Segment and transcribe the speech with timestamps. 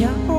[0.00, 0.33] 大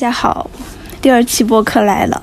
[0.00, 0.48] 大家好，
[1.02, 2.22] 第二期播客来了。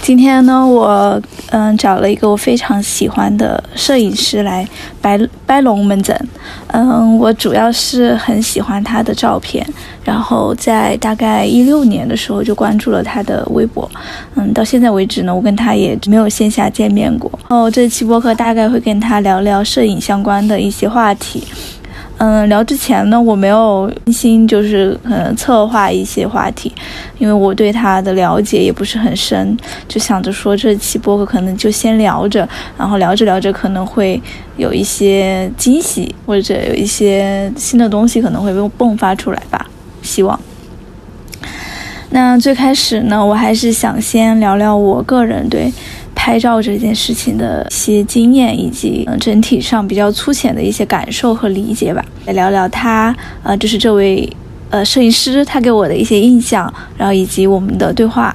[0.00, 1.20] 今天呢，我
[1.50, 4.64] 嗯找了一个我非常喜欢的摄影师来
[5.00, 6.16] 摆摆龙门阵。
[6.68, 9.66] 嗯，我主要是很喜欢他的照片，
[10.04, 13.90] 然后在大概一六年的时候就关注了他的微博。
[14.36, 17.28] 嗯，到现在为止呢，我跟他也没有线下见面过。
[17.48, 21.42] 然后这期播客大概会跟他聊聊摄影相关的一些话题。
[22.24, 26.72] 嗯，聊之前呢，我没有精心就是嗯策划一些话题，
[27.18, 34.22] 因为我对他的了解也不是很深，就想着说这期播客可能就先聊着，然后聊着聊着可能会
[34.56, 39.66] 有一些惊喜，或者有一些新的东西可能会被迸发出来吧，
[40.00, 40.38] 希望。
[42.10, 45.72] 那最开始呢，我还是想先聊聊我个人对。
[46.24, 52.04] 拍照这件事情的一些经验，以及嗯整体上比较粗浅的一些感受和理解吧。
[52.26, 54.32] 来聊聊他，呃，就是这位
[54.70, 58.32] 呃摄影师，他给我的一些印象，然后以及我们的对话。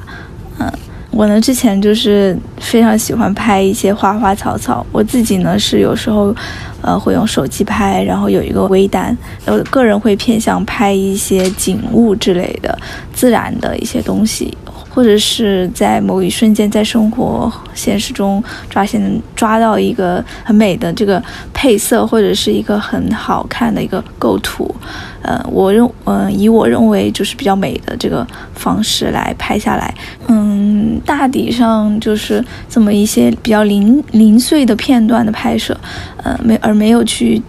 [0.60, 0.70] 嗯，
[1.12, 6.36] 我呢之前就是非常喜欢拍一些花花草草，我自己呢是有时候
[6.82, 12.78] 呃会用手机拍，然后有一个微单，我个人会偏向拍一些景物之类的
[13.14, 14.58] 自然的一些东西。
[14.98, 21.22] 或者是在某一瞬间，在生活现实中抓现抓到一个很美的这个
[21.54, 24.76] 配色，或者是一个很好看的一个构图，
[25.22, 29.94] 呃，我认，嗯，以我认为就是比较美的这个方式来拍下来，
[30.30, 35.80] 嗯，大体上就是这么一些比较零零碎的片段的拍摄，
[36.24, 37.40] 呃，没而没有去，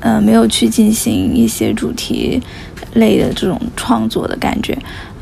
[0.00, 2.38] 呃，没有去进行一些主题
[2.92, 4.76] 类的这种创作的感觉。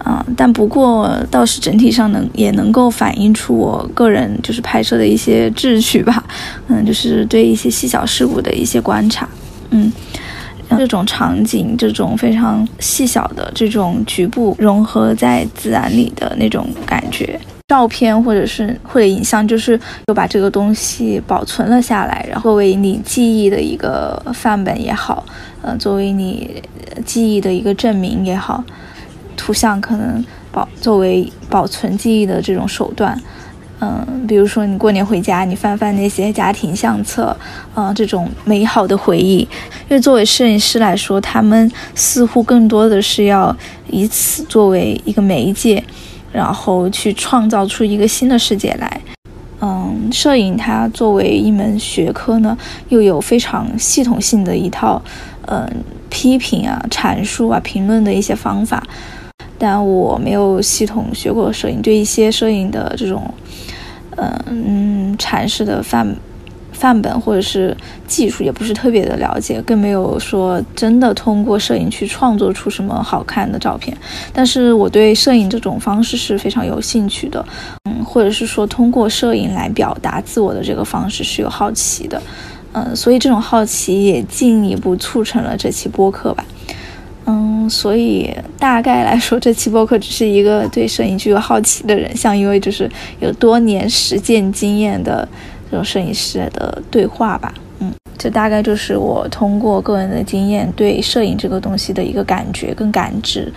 [0.05, 6.25] 啊，但不过倒是整体上能也能够反映出我个人就是拍摄的一些志趣吧，
[6.67, 9.29] 嗯，就是对一些细小事物的一些观察，
[9.71, 9.93] 嗯，
[10.71, 25.25] 这种场景，这种非常细小的这种局部融合在自然里的那种感觉，照片或者是或者影像，就是又把这个东西保存了下来，然后作为你记忆的一个范本也好，
[25.61, 26.61] 呃，作为你
[27.05, 28.65] 记忆的一个证明也好。
[29.37, 33.21] 图像可能保作为保存记忆的这种手段，
[33.81, 37.37] 嗯，比如说你过年回家，你翻翻那些家庭相册，
[37.75, 39.39] 啊，这种美好的回忆。
[39.89, 43.55] 因为作为摄影师来说，他们似乎更多的是要
[43.89, 45.83] 以此作为一个媒介，
[46.33, 49.01] 然后去创造出一个新的世界来。
[49.61, 52.57] 嗯，摄影它作为一门学科呢，
[52.89, 55.01] 又有非常系统性的一套，
[55.47, 55.69] 嗯，
[56.09, 58.83] 批评啊、阐述啊、评论的一些方法。
[59.59, 63.23] 但我没有系统学过摄影，对一些摄影的这种，
[64.47, 66.17] 嗯阐释的范
[66.73, 67.77] 范本或者是
[68.09, 73.97] 技术也不是特别的了解，更没有说真的通过摄影去创作出什么好看的照片。
[74.33, 77.45] 但是我对摄影这种方式是非常有兴趣的，
[77.85, 82.21] 嗯，或者是说通过摄影来表达自我的这个方式是有好奇的，
[82.73, 86.45] 嗯，所以这种好奇也进一步促成了这期播客吧。
[87.25, 88.29] 嗯，所以
[88.59, 92.91] 大概来说，这期播客只是一个对摄影具有好奇的人，像一位就是
[93.21, 95.27] 有多年实践经验的
[95.71, 97.55] 这种摄影师的对话吧。
[97.79, 103.53] 嗯，这大概就是我通过个人的经验对摄影这个东西的一个感觉跟感知。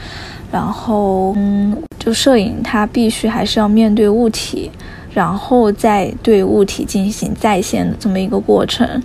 [0.51, 4.69] 然后，嗯，就摄影它必须还是要面对物体，
[5.11, 9.01] 然后再对物体进行再现的这么一个过程。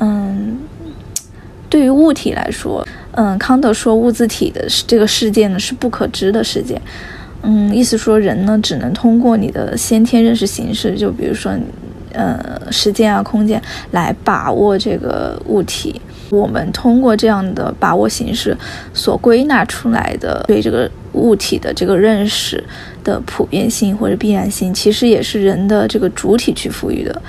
[0.00, 0.58] 嗯，
[1.70, 2.84] 对于物体来说。
[3.16, 6.78] 嗯，康德说物自体的这个世界呢是不可知的世界，
[7.42, 11.50] 嗯，意思说人呢只能通过你的先天认识形式，就比如说，
[12.12, 13.60] 呃，时间啊、空间
[13.92, 15.98] 来把握这个物体。
[16.28, 18.54] 我们通过这样的把握形式
[18.92, 22.62] 所归纳出来的对这个物体的这个认识
[23.02, 27.22] 的普遍性或者必然性，其实也是人的这个主体去赋予的。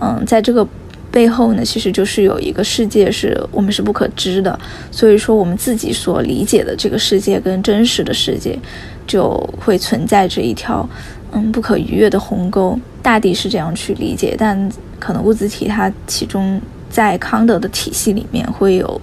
[0.00, 0.66] 嗯，在这个。
[1.10, 4.58] 背后呢，其实就是有一个世界是我们是不可知的，
[4.90, 8.58] 所以说我们自己所理解的这个世界跟真实的世界，
[9.06, 10.88] 就会存在着一条
[11.32, 12.78] 嗯不可逾越的鸿沟。
[13.02, 16.60] 大抵是这样去理解，但可能物自体它其中
[16.90, 19.00] 在康德的体系里面会有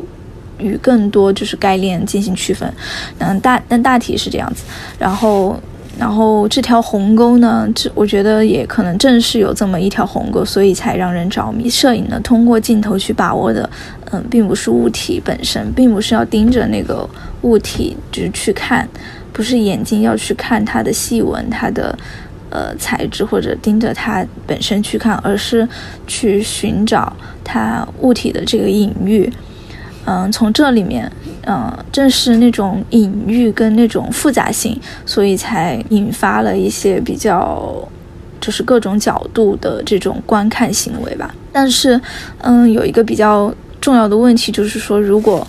[0.60, 2.72] 与更多就是概念进行区分。
[3.18, 4.64] 嗯，大但大体是这样子。
[5.00, 5.60] 然后，
[5.98, 11.70] 然后这条鸿沟呢，这我觉得也可能正是有这么一条鸿沟，所以才让人着迷。
[11.70, 13.70] 摄影呢，通过镜头去把握的，
[14.12, 17.08] 嗯，并不是物体本身，并不是要盯着那个
[17.42, 18.88] 物体就是去看，
[19.32, 21.98] 不是眼睛要去看它的细纹，它的。
[22.52, 25.68] 呃，材质或者盯着它本身去看，而是
[26.08, 27.12] 去寻找
[27.44, 29.30] 它物体的这个隐喻。
[30.06, 31.12] 嗯，从这里面，
[31.46, 37.88] 嗯，正是那种隐喻跟那种复杂性，所以才引发了一些比较，
[38.42, 41.34] 就是各种角度的这种观看行为吧。
[41.52, 42.00] 但是，
[42.40, 45.46] 嗯，有一个比较重要的问题，就是说，如果，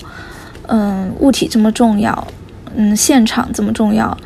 [0.68, 2.26] 嗯，物体这么重要，
[2.74, 4.16] 嗯，现场这么重要。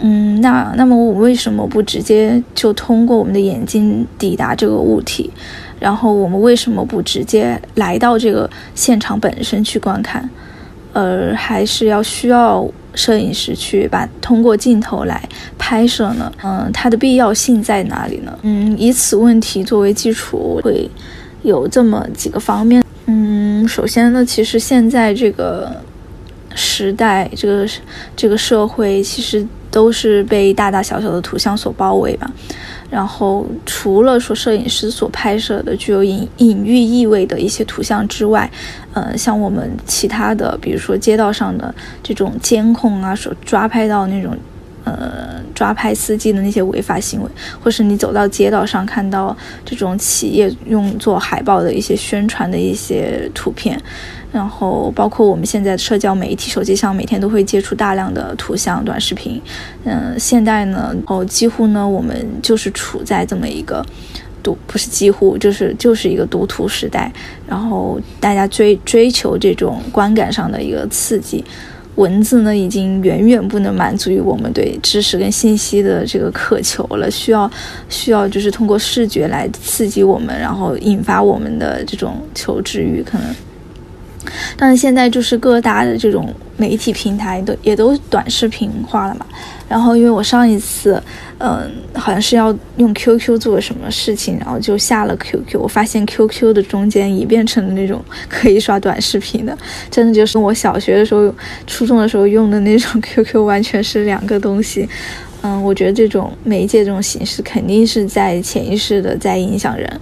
[0.00, 5.30] 嗯，那那么我为什么不直接就通过我们的眼睛抵达这个物体？
[5.80, 10.28] 然后我们为什么不直接来到这个现场本身去观看，
[10.94, 15.22] 呃还是要需要摄影师去把通过镜头来
[15.58, 16.32] 拍摄呢？
[16.42, 18.38] 嗯，它的必要性在哪里呢？
[18.40, 20.88] 嗯，以此问题作为基础，会
[21.42, 22.82] 有这么几个方面。
[23.04, 25.70] 嗯，首先呢，其实现在这个
[26.54, 27.68] 时代，这个
[28.16, 29.46] 这个社会，其实。
[29.74, 32.30] 都是被大大小小的图像所包围吧，
[32.88, 38.48] 然后除了说摄影师所拍摄的具有隐隐喻意味的一些图像之外，
[38.94, 44.36] 呃，像我们其他的，比如说街道上的这种监控啊，所抓拍到那种，
[44.84, 47.28] 呃，抓拍司机的那些违法行为，
[47.60, 53.78] 或是你走到街道上看到这种企业用作海报的一些宣传的一些图片。
[54.32, 59.40] 然后包括我们现在社交媒体，手机上每天都会接触大量的图像、短视频。
[59.84, 63.86] 嗯，现在呢，哦，几乎呢，我们就是处在这么一个
[64.44, 67.10] 读，不是几乎，就是就是一个读图时代。
[67.48, 71.44] 然后大家追追求这种观感上的一个刺激，
[71.96, 77.10] 文字呢，已经远远不能满足于我们对知识跟信息的这个渴求了。
[77.10, 77.50] 需要
[77.88, 83.34] 需要就是通过视觉来刺激我们，然后引发我们的这种求知欲，可能。
[84.56, 89.26] 但是现在就是各大的这种媒体平台都也都短视频化了嘛。
[89.74, 91.02] 然后因为我上一次，
[91.38, 99.58] 嗯，好像是要用 QQ 做什么事情，然后就下了 QQ，我发现 QQ 的中间也变成了那种可以刷短视频的，
[99.90, 101.34] 真的就是我小学的时候、
[101.66, 104.88] 初中的时候用的那种 QQ 完全是两个东西。
[105.42, 110.00] 嗯，我觉得这种媒介这种形式肯定是在潜意识的在影响人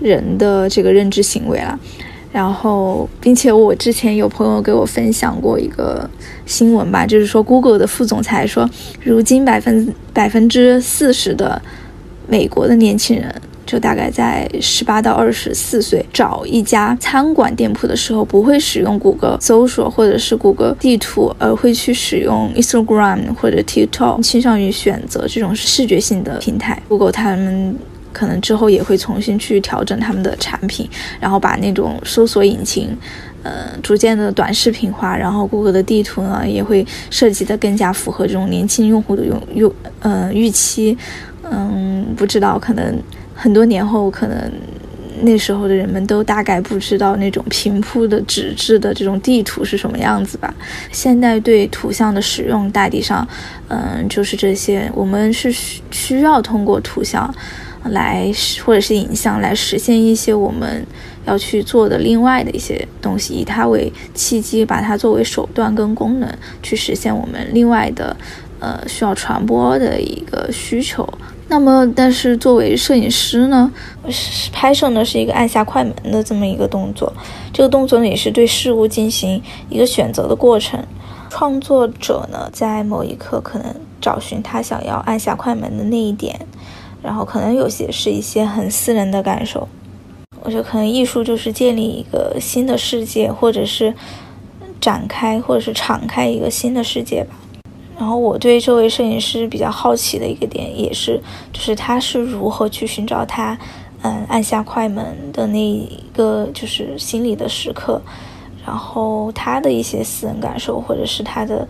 [0.00, 1.80] 人的这个认知行为了。
[2.38, 6.08] 然后，并且我之前有朋友给我分享过一个
[6.46, 8.70] 新闻吧，就是说，Google 的副总裁说，
[9.02, 11.60] 如今百分百分之四十的
[12.28, 13.34] 美国的年轻人，
[13.66, 26.80] 就大概在十八到二十四岁，找一家餐馆店铺的时候，不会使用谷歌搜索或者是谷歌地图，而会去使用 Instagram 或者 TikTok，倾向于选择这种视觉性的平台。
[26.86, 27.76] Google 他们。
[28.12, 30.88] 可能之后也会重新去调整他们的产品，
[31.20, 32.96] 然后把那种搜索引擎，
[33.42, 40.96] 呃，逐渐的短视频化，然后谷歌的地图呢也会设计的更加符合这种年轻用户的用用呃预期，
[41.50, 43.00] 嗯，不知道可能
[43.34, 44.50] 很多年后，可能
[45.22, 50.52] 那时候的人们都大概不知道那种平铺的纸质的这种地图是什么样子吧。
[50.92, 53.26] 现在对图像的使用大体上，
[53.68, 57.32] 嗯，就是这些，我们是需需要通过图像。
[57.84, 58.30] 来
[58.64, 60.86] 或者是影像来实现一些我们
[61.26, 66.28] 要去做的另外的一些东西，以它为契机，把它作为手段跟功能
[66.62, 68.16] 去实现我们另外的
[68.58, 71.08] 呃需要传播的一个需求。
[71.50, 73.72] 那么，但是作为摄影师呢，
[74.52, 77.10] 拍摄呢是一个按下快门的这么一个动作，
[77.54, 80.78] 这个动作呢也是对事物进行一个选择的过程。
[81.30, 86.38] 创作者呢在某一刻可能找寻他想要按下快门的那一点。
[87.08, 89.66] 然后可能有些是一些很私人的感受，
[90.42, 93.94] 我觉得可能艺术就是建立一个新的世界，或者是
[94.78, 97.30] 展开，或者是敞开一个新的世界吧。
[97.98, 101.18] 然后我对这位摄影师比较好奇的一个点，也是
[101.50, 103.58] 就是他是如何去寻找他，
[104.02, 107.98] 嗯，按下快门的那一个就是心里的时刻，
[108.66, 111.66] 然后他的一些私人感受，或者是他的。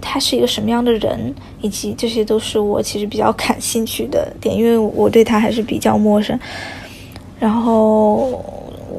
[0.00, 6.38] 他是一个什么样的人，以及这些都是我其实比较感兴趣的点，因为我对他还是比较陌生。
[7.38, 8.44] 然后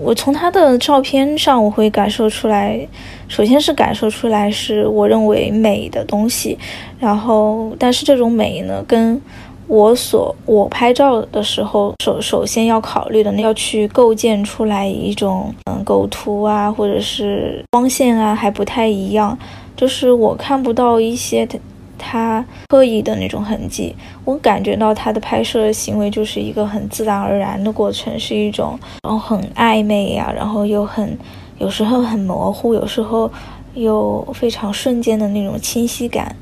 [0.02, 2.80] 我从他的照片上，我会感受出来，
[3.28, 6.58] 首先是感受出来是我认为美的东西，
[7.00, 9.22] 然后但是这种美呢，跟
[9.68, 19.38] 我所我拍照的时候，首首先要考虑的，要去构建出来一种嗯构图啊，或者是光线啊，还不太一样。
[19.80, 21.58] 就是我看不到一些他
[21.98, 23.96] 他刻意的那种痕迹，
[24.26, 31.18] 我感觉到他的拍摄行为就是一个很自然而然的过程，是一种然后很暧昧呀，然后又很
[31.60, 33.32] 有时候很模糊，有时候
[33.74, 36.36] 又非常瞬间的那种清晰感，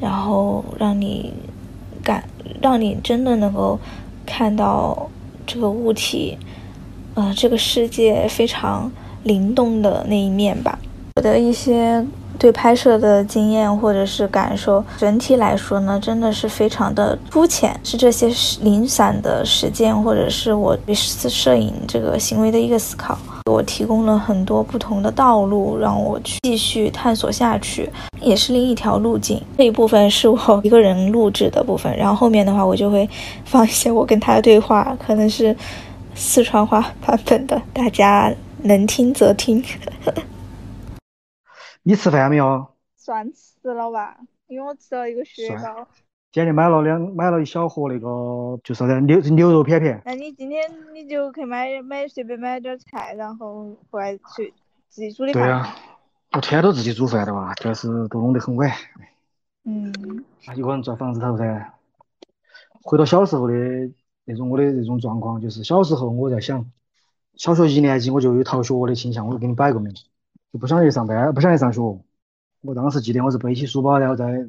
[0.00, 1.32] 然后让你
[2.02, 2.24] 感。
[2.60, 3.76] 让你真的能够
[4.24, 5.08] 看到
[5.44, 6.38] 这个物体，
[7.14, 8.90] 呃，这个世界非常
[9.24, 10.78] 灵动的那一面吧。
[11.16, 12.06] 我的一些
[12.42, 18.26] 对拍摄的经验或者是感受，整体来说呢，真的是非常的肤浅，是这些
[18.62, 23.16] 零散的实践或者是我对摄影这个行为的一个思考。
[23.44, 27.88] 给我提供了很多不同的道路，让我去继续探索下去，
[28.20, 29.40] 也是另一条路径。
[29.56, 33.08] 这一部分是我一个人录制的部分，然后后面的话我就会
[33.44, 35.56] 放一些我跟他的对话，可能是
[36.16, 39.62] 四川话版本的，大家能听则听。
[41.84, 42.66] 你吃饭没有？
[42.96, 45.86] 算吃了吧，因为我吃了一个雪糕。
[46.30, 50.00] 今天买了两买了一小盒那个，就是牛牛肉片片。
[50.04, 54.54] 那你今天你就去买买随便买点菜，然后回来去
[54.88, 55.42] 自己煮的饭。
[55.42, 55.74] 对呀，
[56.32, 58.70] 我天天都自己煮饭的嘛，但是都弄得很晚。
[59.64, 59.92] 嗯。
[60.54, 61.74] 一个人住房子头噻。
[62.84, 63.54] 回到小时候的
[64.24, 66.64] 那种我的那种状况，就是小时候我在想，
[67.34, 69.92] 小学一年级我就有逃学的倾向，我给你摆个明，
[70.52, 71.80] 就不想去上班，不想去上学。
[72.62, 74.46] 我当时记得我是背起书包，然后在。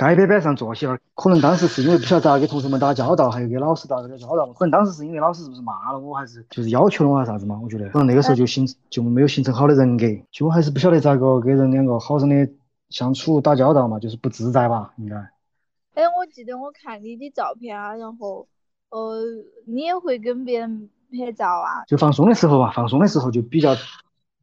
[0.00, 4.46] 街边边上坐起了，可能当时是因为不晓得咋给同学们打交道，还有给老师打个交道。
[4.52, 7.58] 可能当时是因为老师是不是骂了我，还是就是要求了我啥子嘛？
[7.60, 12.48] 我觉得可能那个时候就形就没有形成好的人格，就还是不晓得咋个跟人两个好生的
[12.90, 14.94] 相处打交道嘛，就是不自在吧？
[14.98, 15.16] 应该。
[15.16, 18.46] 哎，我记得我看你的照片啊，然后
[18.90, 19.20] 呃，
[19.66, 21.82] 你也会跟别人拍照啊？
[21.88, 23.74] 就放松的时候吧，放松的时候就比较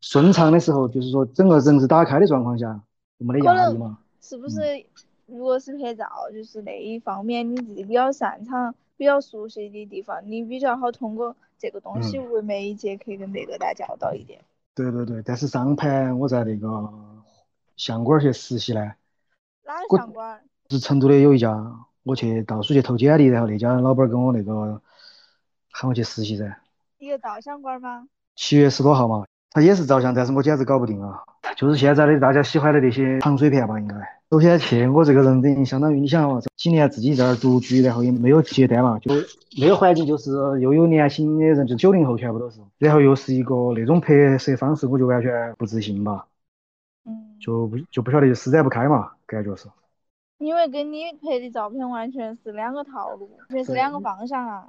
[0.05, 2.79] 顺畅的时候，就是说整个人是打开的状况下，
[3.19, 3.97] 就没得压力嘛。
[4.21, 4.85] 是不是？
[5.25, 14.39] 如果是拍照，就是那一方面你自己比较擅长、比较熟悉的地方，你比较好通过这个东西为媒介，可以跟别个打交道一点。
[14.75, 16.87] 对对对，但是上盘我在那个
[17.75, 18.93] 相馆去实习呢。
[19.65, 20.39] 哪个相馆？
[20.69, 24.79] 是成都的有一家，我去到处去投简历，然后那家老板跟我那个
[25.71, 26.61] 喊我去实习噻。
[26.99, 28.07] 一个照相馆吗？
[28.35, 31.17] 七月十多号嘛，他也是照相，但是我简直搞不定啊，
[31.55, 33.95] 就是现在的大家喜欢的那些糖水片吧，应该。
[34.29, 39.13] 首先去，我这个人等于相当于你想嘛，几年自己在那儿独居，然后也没有接单嘛，就
[39.57, 46.25] 那个环境就是又有年轻的人，就九零后全部都是，然后又是一个那种拍摄方式，我就完全不自信吧，
[47.05, 49.69] 嗯，就不就不晓得施展不开嘛，感觉是。
[50.39, 54.67] 因为跟你拍的照片完全是两个套路，全是两个方向啊。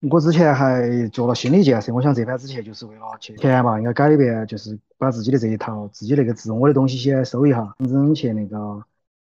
[0.00, 8.80] 我之前还做了心理建设，我想这番之前就是为了去钱嘛，应该改变，就是把自己的这一套自己那个自我的东西先收一下，认真去那个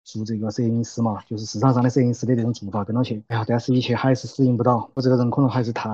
[0.03, 3.21] 做这个摄影师嘛，就是市场上的摄影师的这种做法跟到去。
[3.27, 5.87] 哎呀，但是一切还是适应不到，我这个人可能还是太，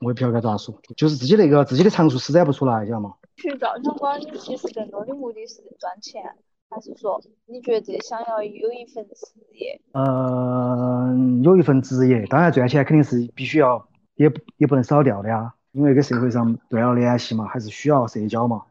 [0.00, 3.14] 我也不晓得该咋说，就是自己那个自己的长处施展不出来，晓得吗？
[3.36, 6.24] 去照相馆，你其实更多的目的是赚钱，
[6.68, 9.80] 还是说你觉得想要有一份职业？
[9.92, 13.86] 嗯，有一份职业，当然赚钱肯定是必须要。
[14.16, 18.62] 也不也不能少掉的呀，因为跟社会上断了联系嘛，还是需要社交嘛。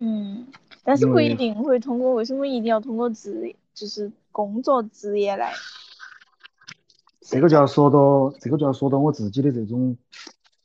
[0.00, 0.46] 嗯，
[0.82, 5.52] 但是不一定会通过，为什么一定要通过职，就是工作职业来？
[7.20, 9.96] 这个就要说到，这个就要说到我自己的这种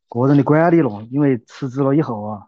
[0.09, 2.47] 个人的管理了，因为辞职了以后啊，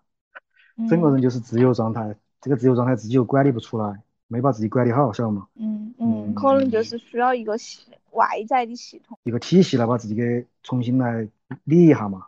[0.89, 5.47] 整个人就是自由状态，这个自由状态自己又管理不出来，没把自己管理好，晓得吗？
[5.55, 11.27] 嗯嗯，可能就是需要一个系外在的系统，一个体系来把自己给重新来。
[11.65, 12.27] 理一下嘛，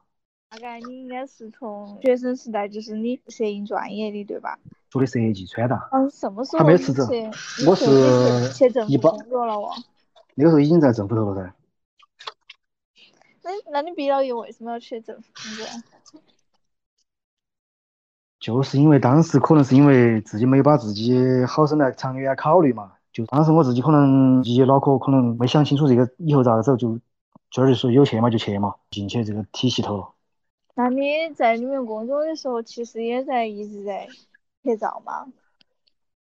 [0.50, 4.60] 大概你应该是从学生时代，就是你摄影专业的对吧？
[4.90, 5.88] 做的设计穿搭。
[5.94, 6.60] 嗯，什么时候？
[6.60, 7.02] 还没辞职。
[7.66, 9.72] 我是去政府工作了哦。
[10.36, 11.56] 那个时候已经在政府头了噻。
[13.44, 15.66] 那那你毕了业为什么要去政府工作？
[18.42, 27.00] 就是因为当时可能是因为自己没有把自己好生来长远考虑嘛，就当时我自己可能一脑壳可能没想清楚这个以后咋个走就。
[27.56, 30.10] 这儿就说有钱嘛就去嘛，进去这个体系头了。
[30.74, 34.08] 那你在里面工作的时候，其实也在一直在
[34.64, 35.28] 拍照吗？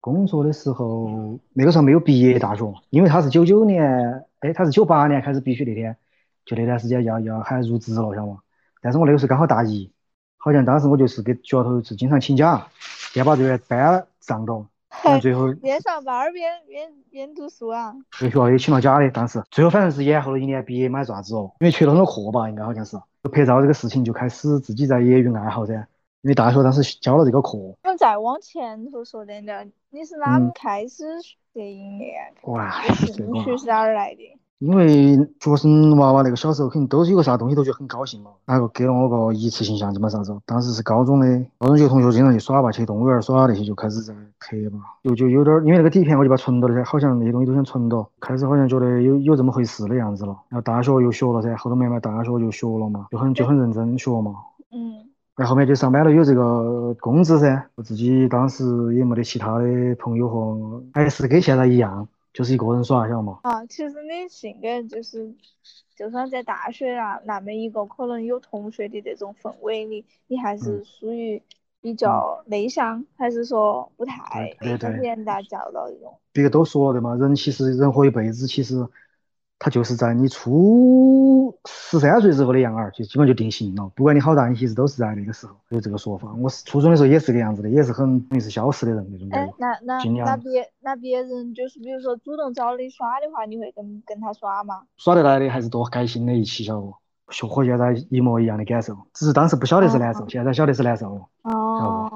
[0.01, 5.97] 工作的时候，那个时候没有毕业大学，因为他是九九年，哎，他是九八年开始必须那天，
[6.45, 8.39] 就那段时间要要喊入职了，晓得吗？
[8.81, 9.91] 但是我那个时候刚好大一，
[10.37, 12.69] 好像当时我就是给学校头是经常请假，
[13.13, 14.65] 先把这个班上到。
[15.05, 17.95] 但最后 边上班边边边读书啊。
[18.13, 22.97] 学校也请了假的，当时最后反正是延后了一年毕业嘛，啥子哦，因为缺了很多课吧，应该好像是。
[23.33, 25.75] 拍照这个事情就开始自己在业余爱好噻，
[26.23, 27.59] 因为大学当时教了这个课。
[27.59, 31.05] 我们再往前头说点点，你是哪么开始
[31.53, 32.15] 学音乐？
[32.43, 34.39] 哇，兴趣是哪儿来的？
[34.59, 40.35] 因为学生娃娃那个小时候肯定都是有个啥东西都觉得很高兴嘛，那个给了我个一次性相机嘛啥子？
[40.47, 41.27] 当时是高中的，
[41.59, 50.35] 高中几个同学经常去耍吧，去动物园耍那些就开始在拍嘛，就就有点儿，因为那个底片我就把存到了噻，好像那些东西都想存到，开始好像觉得有有这么回事的样子了。
[50.49, 54.33] 然后大学又学了噻，后头慢慢大学就学了嘛，就很就很认真学嘛。
[54.73, 55.05] 嗯。
[55.37, 62.09] 然后后面就上班了，有这个工资噻，我自己当时也没得其他的朋友和，还是跟现在一样。
[62.37, 63.39] 就是一个人耍，晓得嘛？
[63.45, 65.35] 啊，其实你性格就是，
[65.97, 71.43] 就算在大学啊那么一个可能有同学的这种氛围里，你还是属于
[71.81, 76.21] 比较内向，还是说不太跟别人打交道这种？
[76.31, 78.87] 别个都说的嘛，人其实人活一辈子，其实。
[79.59, 83.91] 他就是在你初十三岁之后的样儿，就基本就定型了。
[83.97, 86.33] 不管你好大，你其实都是在那个时候有这个说法。
[86.35, 89.55] 我是初中的时候也是个样子的，也是很容易是消失的人那种感觉。
[89.59, 94.83] 那那那别那别人就是比如说主动找你耍的话，你会跟跟他耍吗？
[94.99, 96.93] 耍得来的还是多开心的一起，晓得不？
[97.49, 101.23] 和现在一模一样的感受，只是当时不晓得是难受，现在晓得是难受了。
[101.43, 102.11] 哦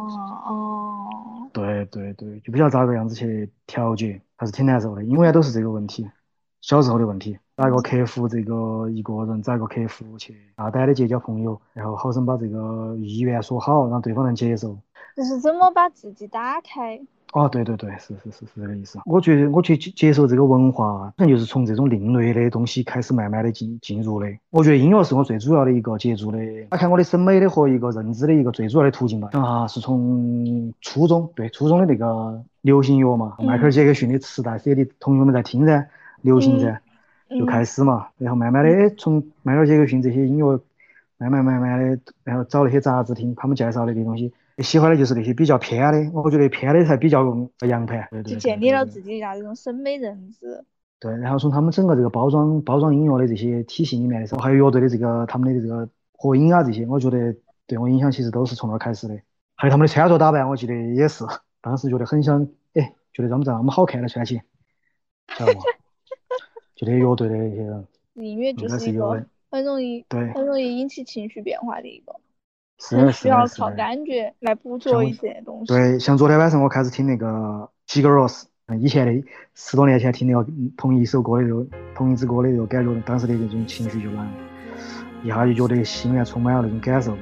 [0.47, 1.51] 哦。
[1.53, 6.09] 对对对，就不晓得咋个样子去调节，还是挺难受的，永远都是这个问题。
[6.61, 14.77] 小时候的问题，咋个客服这个一个人，咋个客服去大胆的结交朋友，然后好生把这个意愿说好，让对方能接受。
[15.17, 17.01] 就是怎么把自己打开？
[17.33, 18.99] 哦，对对对，是是是是这个意思。
[19.07, 24.27] 我觉得我去接受这个文化，可能就是从这种另类的东西开始慢慢的进进入的。
[24.51, 26.39] 我觉得音乐是我最主要的一个接触的，
[26.69, 29.31] 打开我的审美的和一个认知的一个最主要的途径吧。
[29.33, 35.89] 啊，是从初中，对初中的那个流行乐嘛，迈克尔·杰克逊的磁带 CD，同学们在听噻。
[36.23, 36.81] 流行噻，
[37.29, 40.61] 就开始嘛，然后慢慢的从迈克尔·杰克逊这些音乐，
[41.19, 47.25] 慢慢慢慢的，然后找那些杂志听他们介绍的这些东西，喜欢的就是那些比较偏的，我觉得偏的才比较
[47.69, 48.09] 洋盘。
[48.25, 50.65] 就建立了自己那种审美认知。
[50.99, 57.35] 对，然后从他们整个这个包装包装音乐的这些体系里面的时候，还有乐队的这个他们的这个合影啊这些，我觉得
[57.67, 59.19] 对我影响其实都是从那儿开始的。
[59.57, 61.25] 还有他们的穿着打扮，我记得也是，
[61.63, 64.41] 当时觉得很想，哎，觉得他们这么好看的穿起，
[65.39, 65.61] 晓得不？
[66.81, 72.17] 就这些乐队的那些人，音乐就是一个很容易对很容易引起情绪变化的一个，
[72.79, 75.67] 是需要靠感觉来捕捉一些东西。
[75.67, 78.45] 对，像昨天晚上我开始听那个 Sigur Rós，
[78.79, 84.31] 以前的十多年前听那个同一首歌的时候，同一支歌的时候感觉，当时的那种情绪就来了，
[85.23, 87.15] 一下就觉得心里面充满了那种感受，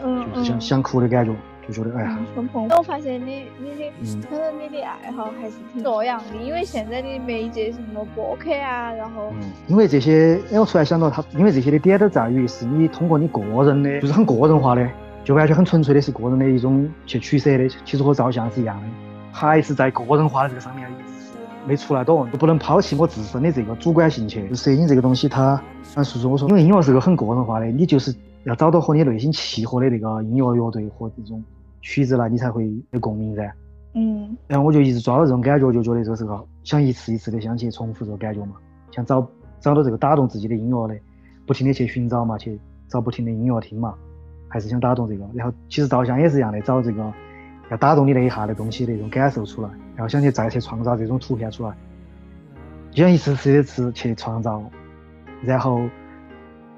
[0.00, 1.32] 就是想想哭的感觉。
[1.68, 2.76] 就觉得哎呀，很澎湃。
[2.76, 3.92] 我发现你你的
[4.30, 14.88] 可能你的爱好还是挺多样的，因为现在的媒介什么播客啊，然后嗯，因为这些，哎，我突然想到，他因为这些的点都在于是你通过你个人的，就是很个人化的，
[15.24, 18.86] 就完全很纯粹的是个人的一种去取舍的，其实和照相是一样的，
[19.30, 20.88] 还是在个人化的这个上面
[21.66, 24.54] 没出来多，不能抛弃我自身的这个主观性去。
[24.54, 25.60] 摄影这个东西，它，
[25.94, 31.44] 啊，叔叔我说，因为音乐是个很个人化的，你就是要找到和你内心契合的那个音乐乐队和这种。
[31.88, 33.50] 曲子了，你才会有共鸣噻。
[33.94, 38.56] 嗯，然后我就一直抓到这种感觉，就觉得这是个想一次一次的想去重复这个感觉嘛，
[38.90, 39.26] 想找
[39.58, 40.94] 找到这个打动自己的音乐的，
[41.46, 43.94] 不停的去寻找嘛，去找不停的音乐听嘛，
[44.48, 45.24] 还是想打动这个。
[45.32, 47.10] 然后其实照相也是一样的，找这个
[47.70, 51.74] 要打动你那一下的东西的那种感受出来，然后想去再去创造这种图片出来，
[52.90, 54.62] 就像一次次的次去创造，
[55.42, 55.80] 然后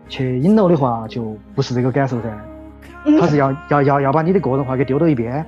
[0.09, 2.50] 去影楼的话就不是这个感受噻。
[3.19, 5.45] 他是要要要要把你的个人化给丢到一边，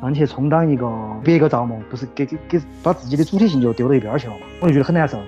[0.00, 0.90] 让你去充当一个
[1.22, 4.40] 别个造梦，不是给给给把自己的主体性就丢到一边去了嘛？
[4.60, 5.18] 我就觉得很难受。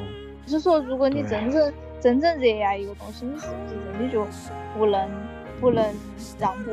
[0.46, 4.26] 就是说，如果你真正真正热爱一个东西，你是不是真的就
[4.76, 5.08] 不能
[5.60, 5.84] 不能
[6.38, 6.70] 让步？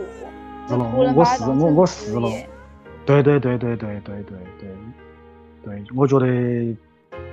[0.68, 2.30] 是了，我是我我是了。
[3.06, 4.70] 对对对对对对对对
[5.64, 6.26] 对，我觉得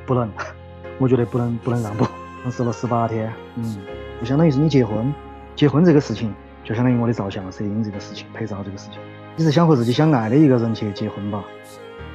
[0.05, 0.31] 不能，
[0.99, 2.07] 我觉得不能不能让步。
[2.49, 3.77] 试了十八天，嗯，
[4.21, 5.13] 就相当于是你结婚，
[5.57, 6.33] 结婚这个事情。
[6.67, 8.99] 就相当于我的照相、摄影这个事情，拍照这个事情，
[9.37, 11.45] 你是想和自己相爱的一个人去结婚吧，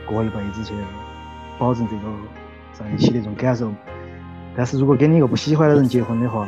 [0.06, 0.74] 过一辈子去
[1.58, 2.02] 保证这个
[2.74, 3.72] 在一起的这种感受。
[4.54, 6.46] 但是如果跟你一个不喜欢的人结婚的话，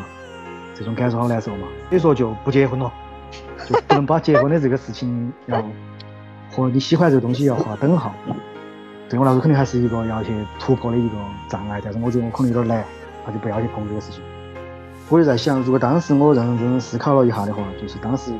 [0.75, 1.65] 这种感受好难受嘛。
[1.87, 2.91] 所以说就不结婚了，
[3.69, 5.63] 就不能把结婚的这个事情要
[6.51, 8.13] 和你喜欢这个东西要划等号。
[9.07, 11.15] 对我来说，肯定还是一个要去突破的一个
[11.47, 11.79] 障碍。
[11.81, 12.83] 但是我觉得我可能有点难，
[13.25, 14.21] 那就不要去碰这个事情。
[15.09, 18.31] 我就在想，如果当时我认认真真思考了一下的话，就是当时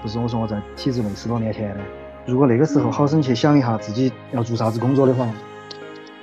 [0.00, 1.80] 不是我说我在体制内十多年前的，
[2.26, 5.28] 如果那个时候好生去想一下自己要做啥子工作的话，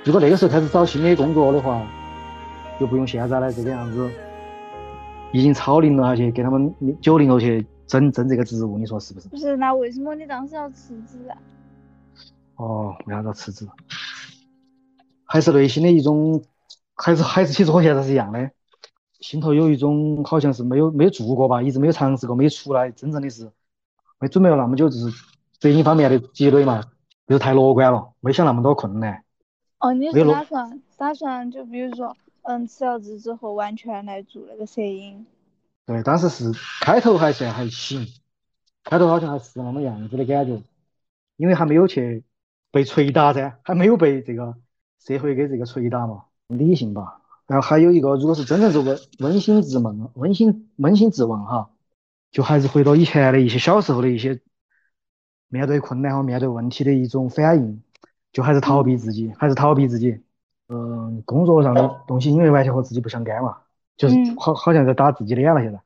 [0.04, 1.86] 如果那个时候开始找新的工作的话，
[2.80, 4.08] 就不用现在的这个样子，
[5.32, 9.28] 已经超龄了去给他们九零后去争争这个职务，你说是不是？
[9.28, 11.36] 不是，那为什么你当时要辞职啊？
[12.56, 13.68] 哦，为啥子要辞职？
[15.26, 16.42] 还是内心的一种，
[16.94, 18.50] 还是还是其实和现在是一样的，
[19.20, 23.50] 心头有一种好像是没有没有做过吧，一直没有尝试过，没有出来，真正的是
[24.18, 25.06] 没准备了那么久，就是
[25.58, 26.82] 这一方面的积累嘛，
[27.26, 29.24] 就是太乐观了，没想那么多困难。
[29.78, 35.26] 哦，你是打算打算就比如说，嗯，辞了职之后完全来做那个摄影？
[35.86, 38.06] 对，当时是开头还算还行，
[38.84, 40.62] 开头好像还是那么样子的感觉，
[41.36, 42.24] 因为还没有去
[42.70, 44.54] 被捶打噻，还没有被这个。
[45.00, 47.22] 社会给这个捶打嘛，理性吧。
[47.48, 51.70] 然后还有一个，如果是真正是温温馨自问、温馨扪心自问哈，
[52.30, 54.40] 就还是回到以前的一些小时候的一些
[55.48, 57.82] 面对困难和面对问题的一种反应，
[58.32, 60.20] 就还是逃避自己，还是逃避自己。
[60.68, 63.56] 嗯，工作上的东西因为完全和自己不相干嘛，
[63.96, 65.80] 就是好好像在打自己脸了现在。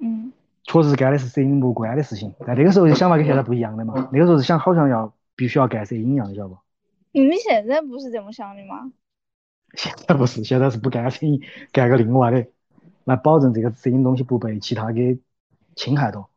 [0.00, 0.32] 嗯。
[0.64, 4.08] 确实干的是摄影无关的事情，但那个时候的想法跟现在不一样的嘛。
[4.12, 6.56] 那个时候是想好像要必须要干摄影一样的，晓得不？
[7.10, 8.92] 你们现在不是这么想的吗？
[9.74, 11.40] 现在不是，现在是不干摄影，
[11.72, 12.46] 干个另外的，
[13.04, 15.18] 来保证这个摄影东西不被其他给
[15.74, 16.28] 侵害到。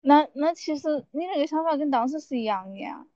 [0.00, 3.06] 那那其实你那个想法跟当时是一样的呀。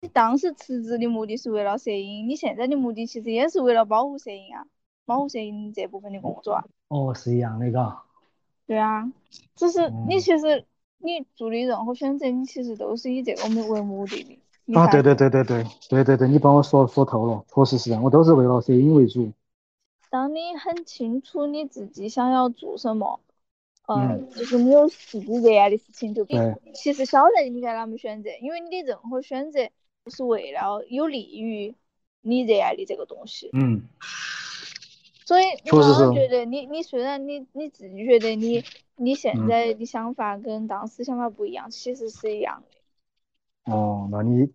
[0.00, 4.64] 你当时辞职的目的是为了摄影，你现在的目的其实也是为了保护摄影啊，
[5.04, 6.64] 保护摄影这部分的工作啊。
[6.86, 8.04] 哦，是一样的，嘎。
[8.66, 9.10] 对啊，
[9.56, 10.64] 只是你其实
[10.98, 14.38] 你做的任何选择，你其实都是以这个为目的的。
[14.74, 19.32] 啊，对对对对对对对对，你帮我说说透了，确实是这样，我都是为了摄影为主。
[20.10, 23.20] 当你很清楚你自己想要做什么，
[23.86, 26.36] 嗯，就是你有自己热爱的事情，就比
[26.74, 29.68] 其实晓得你该啷么选择，因为你的任何选择
[30.04, 31.74] 都是为了有利于
[32.20, 33.50] 你热爱的这个东西。
[33.52, 33.82] 嗯。
[35.26, 38.64] 所以，我是觉得你你虽然你你自己觉得你
[38.96, 42.77] 你现在的想法跟当时想法不一样，其实是一样的。
[43.70, 44.50] 哦，那你。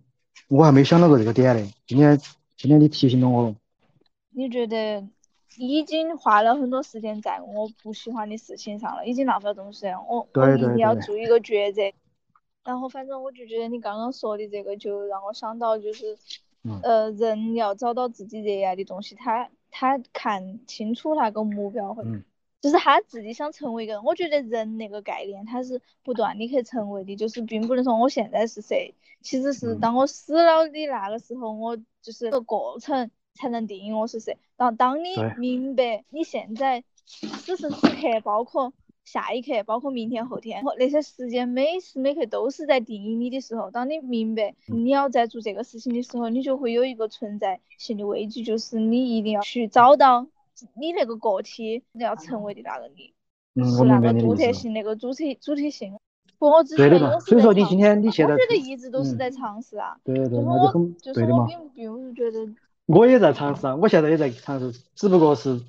[0.49, 2.19] 我还没想到过这个点嘞，今天
[2.57, 3.55] 今天你提醒了我。
[4.31, 5.03] 你觉得
[5.57, 11.81] 已经花了很多时间在我不喜欢的事情上了，已经浪费了这么多时间，我我一定要做一个抉择。
[12.63, 16.17] 然后反正我就觉得你刚刚说的这个，就让我想到就是，
[16.81, 22.03] 呃，人要找到自己热爱的东西，他他看清楚那个目标会。
[22.63, 34.37] 就是他自己想成为一个人，我觉得人那个概念他是不断的去成为的，就是并不能说我现在是谁，其实是当我死了的那个时候，我就是个过程才能定义我是谁。
[34.55, 38.71] 然后当你明白你现在此时此刻，包括
[39.03, 50.27] 下一刻，包括明天后天，那些时间每时每刻都是在定义你的时候，当你明白你要在做这个事情的时候，你就会有一个存在性的危机，就是你一定要去找到。
[50.75, 53.13] 你那个个体要成为的那个你，
[53.63, 55.97] 是那个独特性，那个主体主体性。
[56.39, 59.97] 不我之前我所以说你今天你现在，我觉得一直都是在尝试啊。
[60.03, 61.45] 对对对，那就很对的嘛。
[61.45, 62.53] 并并不是觉得。
[62.85, 65.61] 我也在尝试啊，我现在也在尝试，只不过是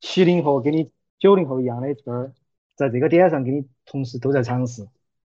[0.00, 2.32] 七零后跟你九零后一样的，这儿
[2.76, 4.88] 在这个点上跟你同时都在尝试。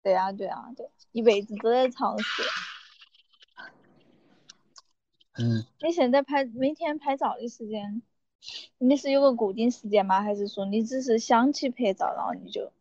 [0.03, 2.42] 对啊对啊对，一辈子都在尝试。
[5.38, 5.64] 嗯。
[5.81, 8.03] 你现在拍每天拍照的时间？
[8.78, 10.22] 你是有个固定时间吗？
[10.22, 12.72] 还是说你只是想去拍照，然后你就？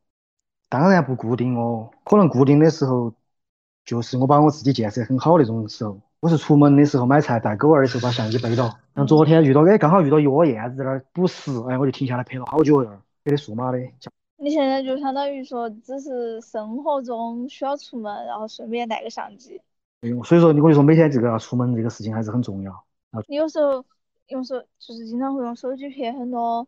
[0.70, 3.14] 当然不固定哦，可能固定的时候，
[3.84, 6.00] 就是我把我自己建设很好那种时候。
[6.22, 8.78] 我是出门的时候买菜带狗儿的时候把相机背到。
[8.96, 13.78] 像昨天遇到哎，刚好遇到一窝燕子在那儿捕食，哎，我就停下来拍了好久那儿，拍的数码的。
[14.38, 19.62] 你现在就相当于说，只是生活中需要出门，然后顺便带个相机。
[20.00, 22.84] 对，所以说你我就说每天这个要出门这个事情还是很重要。
[23.28, 23.84] 你有时候。
[24.32, 26.68] 用手就是经常会用手机拍很多，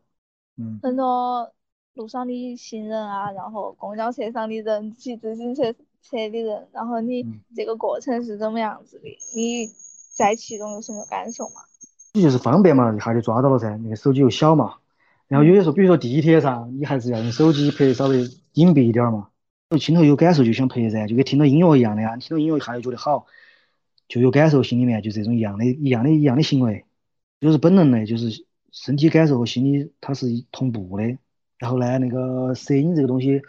[0.58, 1.52] 嗯，很多
[1.96, 9.18] 路上的行人啊，然后公交车上的人，骑自行车车的人，然后你这个过程是怎么样子的？
[9.36, 9.68] 你
[10.16, 11.62] 在其中有什么感受吗？
[12.14, 14.76] 你就是方便嘛，一下就抓到了噻，那个手机又小嘛。
[15.28, 18.20] 然后有些时候，比如说地铁上，你还是要用手机拍稍微
[18.54, 19.30] 隐蔽一点嘛。
[19.80, 22.16] 心头有感受就想拍噻，就跟听到音乐一样的呀。
[22.18, 23.26] 听到音乐一下又觉得好，
[24.08, 26.86] 就有感受，心里面就这种一样的、一样的、一样的行为。
[27.44, 31.04] 就是本能的，就是身体感受和心理它是同步的。
[31.58, 33.42] 然后呢，那个摄影这个东西，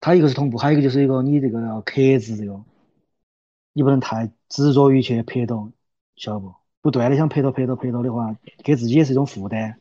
[0.00, 2.64] 它一个是同步，还有一个就是一个你这个要克制这个，
[3.74, 5.70] 你不能太执着于去拍到，
[6.16, 6.54] 晓得不？
[6.80, 9.78] 不断的想拍到拍到拍到的话，给自己也是一种负担。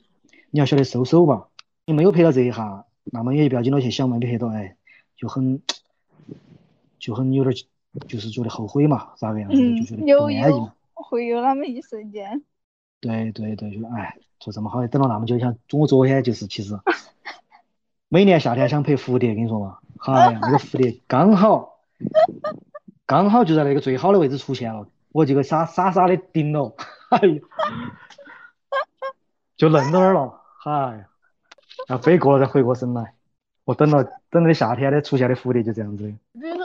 [0.51, 1.47] 你要晓得收手吧。
[1.85, 4.75] 你没有拍到这一下，那么也不要紧到去想嘛，你拍到哎，
[5.15, 5.61] 就很
[6.99, 7.55] 就很有点
[8.09, 10.73] 就是觉得后悔嘛，咋个样子嗯就觉得，不安逸嘛。
[11.03, 12.43] 会有那么一瞬间。
[12.99, 16.73] 对对对，就哎，做这么好的，等了那么久，像我昨天就是其实
[18.07, 21.79] 每年夏天想拍蝴蝶，跟你说嘛，哎呀，那个蝴蝶刚好
[23.05, 26.73] 刚好就在那个最好的位置出现了，我这个傻傻傻的盯了，
[27.09, 27.41] 哎呀，
[29.57, 31.09] 就愣到那儿了，哎呀，
[31.87, 33.13] 然后飞过了再回过神来，
[33.65, 36.13] 我等了等那夏天的出现的蝴蝶就这样子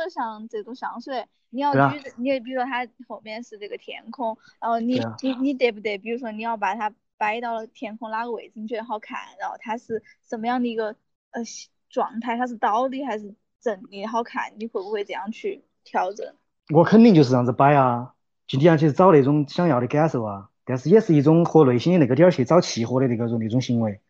[0.08, 10.96] 像这种香水，你要举着，你比如说它后面是这个天空，然后你啊你你得不得，比如说你要把它摆到了天空哪个位置你觉得好看，然后它是什么样的一个
[11.30, 11.42] 呃
[11.88, 16.34] 状态，它是倒的还是正的好看，你会不会这样去调整？
[16.74, 18.14] 我肯定就是这样子摆啊，
[18.46, 24.00] 就你要去找那种想要的感受啊，但是也是一种和内心的那个点儿去找契合的那个那种行为。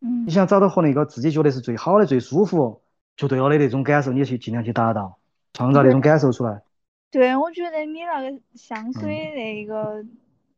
[0.00, 2.82] 嗯你想找到和那个自己觉得是最好的、最舒服、
[3.16, 5.20] 就对了的那种感受，你去尽量去达到，
[5.52, 6.62] 创造那种感受出来。
[7.10, 10.04] 对，我觉得你那个香嗯水那个，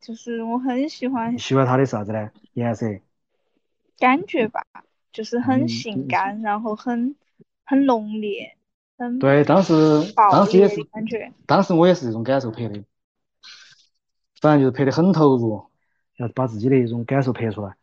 [0.00, 2.30] 就是我很喜欢喜欢它的啥子呢？
[2.52, 2.86] 颜色。
[3.98, 4.62] 感觉吧，
[5.12, 7.16] 就是很嗯性感，然后很
[7.64, 8.56] 很浓烈，
[8.98, 9.72] 很对，当时
[10.14, 11.32] 当时也是感觉。
[11.46, 12.84] 当时我也是这种感受拍的，
[14.40, 15.64] 反正就是拍的很投入，
[16.16, 17.76] 要把自己的一种感受拍出来。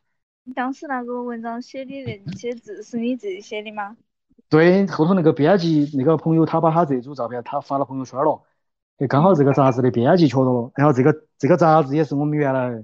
[0.55, 1.91] 当时那个文章写的
[2.25, 3.97] 那些字是你自己写的吗？
[4.51, 8.41] 对，后头那个编辑那个朋友，他把他这组照片他发到朋友圈了，
[8.97, 12.83] 哎，刚好这个杂志的编辑瞧到了，然后这个这个杂志也是我们原来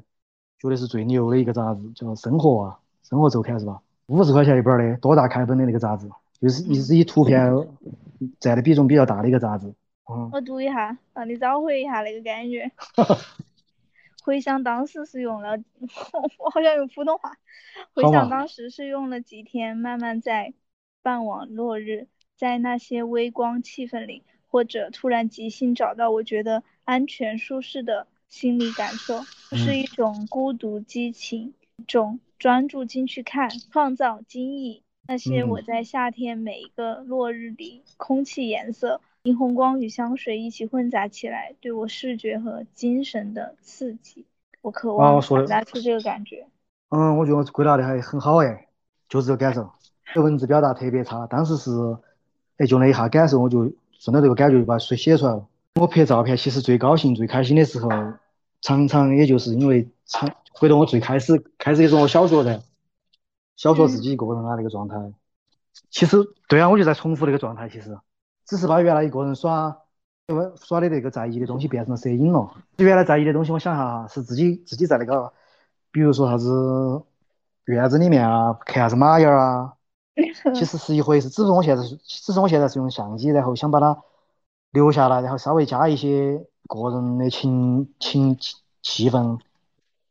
[0.60, 3.82] 觉得是最牛的一个杂志，叫《生活》啊，《生活周刊》是吧？
[4.06, 7.52] 五十块钱一本的，多大开本的那个杂志，就是一是以图片
[8.40, 9.68] 占的比重比较大的一个杂志。
[10.10, 12.72] 嗯，我读一下，让你找回一下那个感觉。
[14.24, 15.58] 回想当时是用了，
[16.40, 17.34] 我好像用普通话。
[17.94, 20.54] 回想当时是用了几天，慢慢在
[21.08, 29.22] 傍晚落日，在那些微光气氛里，或者突然即兴找到我觉得安全舒适的心理感受，
[29.56, 34.84] 是嗯一种孤独激情，一种专注进去看，创造惊异。
[35.08, 44.26] 那些我嗯在夏天每一个落日里，空气颜色、霓虹光与香水一起混杂起来，对我视觉和精神的刺激。
[44.62, 46.46] 我渴望说得表达出这个感觉。
[46.90, 48.68] 嗯，我觉得我归纳的还很好哎，
[49.08, 49.72] 就是这个感受，
[50.14, 51.72] 这文字表达特别差，当时是，
[52.58, 55.46] 哎，就那一下感受，我就顺着这个感觉就把书写出来了。
[55.76, 57.90] 我拍照片其实最高兴、最开心的时候，
[58.62, 62.62] 常常也就是因为常回到我最开始开始的时候，我小学噻，
[63.56, 64.96] 小学自己一个人啊那个状态。
[65.92, 66.18] 其实
[66.48, 67.96] 对啊，我就在重复那个状态，其实
[68.46, 69.78] 只是把原来一个人耍
[70.56, 72.50] 耍的那个在意的东西变成了摄影了。
[72.78, 75.32] 原来在意的东西，我想下哈，是自己自己在那个，
[75.92, 77.04] 比如说啥子
[77.66, 79.76] 院子里面啊，看啥子马眼啊，
[80.56, 81.30] 其实是一回事。
[81.30, 84.02] 只是我现在是，只是我现在是用相机，然后想把它
[84.72, 89.40] 留下来，然后稍微加一些个人的情情气气氛，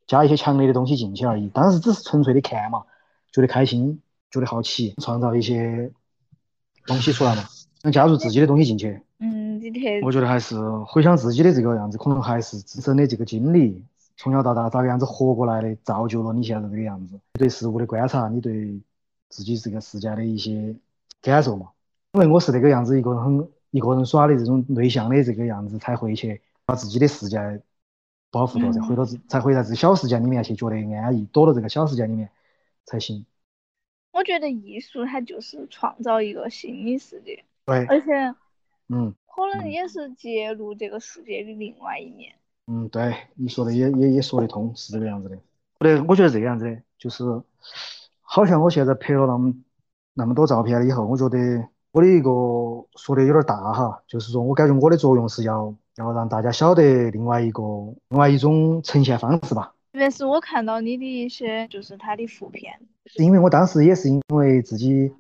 [0.06, 1.48] 加一些强烈的东西进去而已。
[1.48, 2.84] 当时只是纯粹的看嘛，
[3.32, 5.90] 觉得开心，觉得好奇，创造一些
[6.86, 7.42] 东西出来嘛，
[7.82, 9.02] 能加入自己的东西进去。
[9.18, 9.60] 嗯，
[10.02, 13.82] 我觉得还是回想自己的这个样子，可能还是自身的这个经历，
[14.16, 17.18] 从小到大咋个样子活过来的，造就了你现在这个样子。
[17.32, 18.78] 对事物的观察，你对
[19.36, 20.74] 自己这个世界的一些
[21.20, 21.70] 感受嘛。
[22.12, 27.38] 因为我是那个样子，一个人很一个人耍的这种内向的这个样子，才会去把自己的世界
[28.30, 32.30] 保护着，才嗯回到自才回到这小世界里面去觉得安逸，躲到这个小世界里面
[32.86, 33.26] 才行。
[34.12, 38.34] 我觉得艺术它就是创造一个新的世界，对，而且
[38.88, 42.34] 嗯可能也是揭露这个世界的另外一面。
[42.68, 45.38] 嗯，对，你说的也也也说得通，是这个样子的。
[45.78, 47.22] 对，我觉得这个样子的，就是
[48.28, 49.54] 好像我现在拍了那么
[50.14, 51.38] 那么多照片了以后，我觉得
[51.92, 52.30] 我的一个
[52.96, 57.62] 说的有点大哈，就是说我感觉我的作用是要要让大家晓得另外一个
[58.08, 59.72] 另外一种呈现方式吧。
[59.92, 62.74] 特别是我看到你的一些就是他的负片，
[63.06, 65.10] 是因为我当时也是因为自己，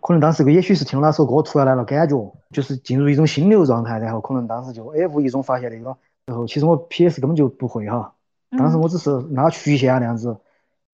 [0.00, 8.14] 可能当时个也许是听了那首歌，突然来了感觉，就是进入一种心流状态，然后可能当时就哎无意中发现那个，然后其实我 PS 根本就不会哈，
[8.50, 10.36] 当时嗯我只是拉曲线那样子，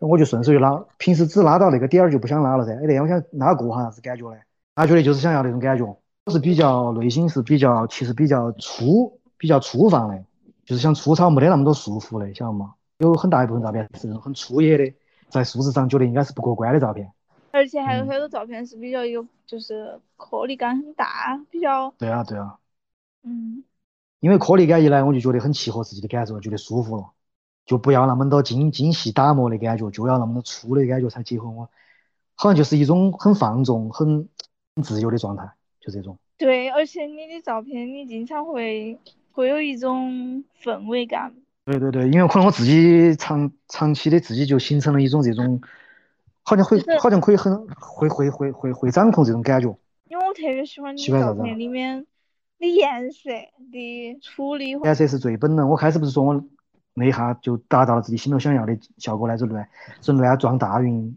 [0.09, 4.37] 我就顺手就拉，平时只拉到那个点儿就不想拉了噻，哎那天我想拉过哈啥子感觉呢？
[4.75, 5.85] 他觉得就是想要那种感觉，
[6.27, 10.25] 我是比较内心是比较其实比较粗比较粗放的，
[10.65, 12.75] 就是想粗糙，没得那么多束缚的，晓得吗？
[12.99, 14.95] 有很大一部分照片是那种很粗野的，
[15.29, 17.11] 在数字上觉得应该是不过关的照片。
[17.51, 22.57] 而且还有嗯很多照片是比较有，就是颗粒感很大，比较对啊，对啊，
[23.25, 23.63] 嗯
[24.21, 27.11] 因为颗粒感一来，我就觉得很契合自己的感受，觉得舒服了，
[27.65, 31.71] 就不要那么多精精细打磨的感觉，就要那么多粗的感觉才结合我，
[32.35, 34.29] 好像就是一种很放纵、很
[34.75, 36.19] 很自由的状态，就这种。
[36.37, 38.99] 对，而且你的照片，你经常会
[39.31, 41.35] 会有一种氛围感。
[41.65, 45.61] 对对对，因为可能我自己长长期的自己就形成了一种这种，
[46.43, 49.69] 好像会好像可以很会会会会会掌控这种感觉。
[50.09, 52.05] 因为我特别喜欢你照片里面
[52.59, 53.31] 的颜色
[53.71, 54.71] 的处理。
[54.71, 55.71] 颜色是最本能。
[55.71, 56.45] 我开始不是说我
[56.95, 59.69] 那一下就达到了自己心头想要的效果那种乱
[60.01, 61.17] 是乱撞大运，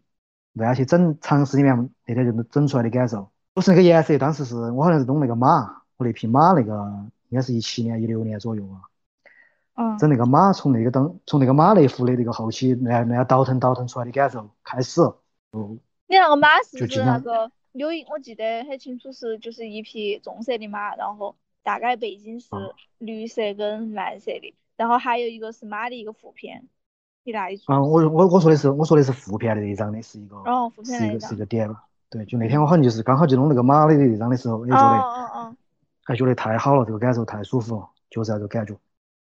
[0.53, 3.29] 乱去整尝试里面那天就能整出来的感受。
[3.53, 6.73] 不是那个颜色，当时是我好像是弄那个马，我那匹马那个
[7.29, 8.81] 应该是一七年一六年左右啊。
[9.77, 22.47] 嗯，整那个马，从那个当从那个马那副的那个后期那那样倒腾倒腾出来的感受开始，哦，你那个马是不是那个有一我记得很清楚是就是一匹棕色的马，然后大概背景是
[22.99, 26.67] 绿色跟蓝色的，然后还有一个是马的一个副片，
[27.23, 31.69] 你那一啊，我我我说的是我说的是副片的那张的是一个，哦，副片是一个是一个点，
[32.09, 35.55] 对，就那天我好像就是刚好就弄那个马的那张的时候，也觉得，哦哦
[36.03, 38.75] 还觉得太好了，这个感受太舒服了，就是那种感觉。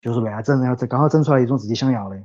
[0.00, 2.16] 就是乱整，然后这刚好整出来一种自己想要的，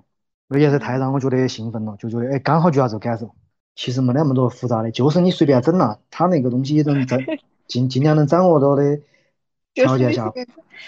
[0.48, 3.34] 而且是太让我觉得兴奋了，就觉得哎，刚好就要这个感受。
[3.74, 7.20] 其实没那么多复杂的，就是你随便整了，他那个东西能整，
[7.66, 9.00] 尽尽量能掌握到的
[9.74, 10.32] 条件下，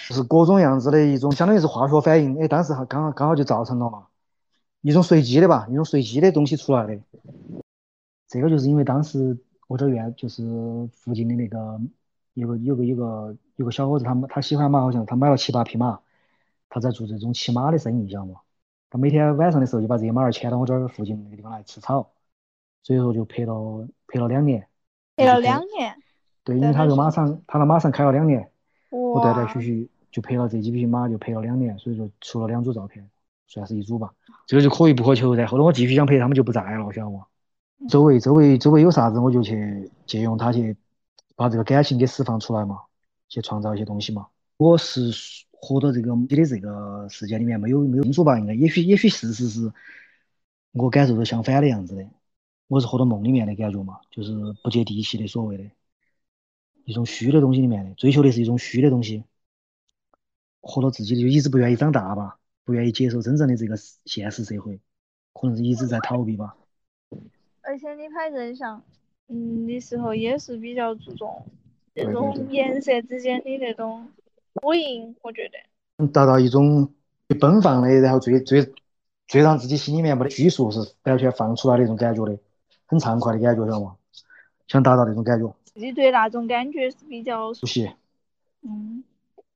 [0.07, 2.41] 就是各种样子的一种，相当于是化学反应。
[2.41, 4.07] 哎，当时还刚好刚好就造成了嘛，
[4.81, 6.99] 一种随机的吧，一种随机的东西出来的。
[8.27, 10.43] 这个就是因为当时我这院就是
[10.93, 11.79] 附近的那个
[12.33, 15.99] 有个有个有个有个小伙子，他他喜欢马，好像他买了七八匹马。
[16.67, 18.41] 他在做这种骑马的生意，你知道吗？
[18.89, 22.11] 他每天晚上的时候就把这些马儿牵到我这儿附近那个地方来吃草，
[22.83, 24.67] 所以说就陪了陪了两年。
[25.15, 25.95] 陪了两年。
[26.43, 28.51] 对，因为他这个马场，他那马场开了两年，
[28.95, 33.09] 我断断续续就拍了这几匹马，就拍了两年，所以说出了两组照片，
[33.47, 34.13] 算是一组吧。
[34.47, 35.45] 这个就可遇不可求噻。
[35.45, 37.21] 后头我继续想拍他们就不在了，晓得不？
[37.89, 40.75] 周围周围周围有啥子我就去借用它去
[41.35, 42.79] 把这个感情给释放出来嘛，
[43.27, 44.27] 去创造一些东西嘛。
[44.57, 45.11] 我是。
[45.57, 48.37] 活到这个你的这个世界里面没有没有清楚吧？
[48.37, 49.73] 应该也许也许事实是
[50.73, 52.05] 我感受到相反的样子的。
[52.67, 54.31] 我是活到梦里面的感觉嘛，就是
[54.63, 55.63] 不接地气的所谓的，
[56.85, 59.23] 一种虚的东西里面的，追求的是一种虚的东西。
[60.61, 64.79] 活到自己就一直不愿意长大吧，不愿意接受真正的这个现实社会，
[65.33, 66.55] 可能是一直在逃避吧。
[67.61, 68.81] 而且你拍人像，
[69.27, 71.45] 嗯的时候也是比较注重
[71.93, 74.07] 这种颜色之间的那种。
[74.61, 75.49] 呼应，我觉
[75.97, 76.93] 得达到一种
[77.27, 78.73] 最奔放的，然后最最
[79.27, 82.39] 最让自己心里面没得拘束，是完全放出来的一种感觉的，
[82.85, 83.97] 很畅快的感觉，晓得吗？
[84.67, 85.53] 想达到那种感觉。
[85.75, 87.91] 自己对那种感觉是比较熟悉。
[88.61, 89.03] 嗯。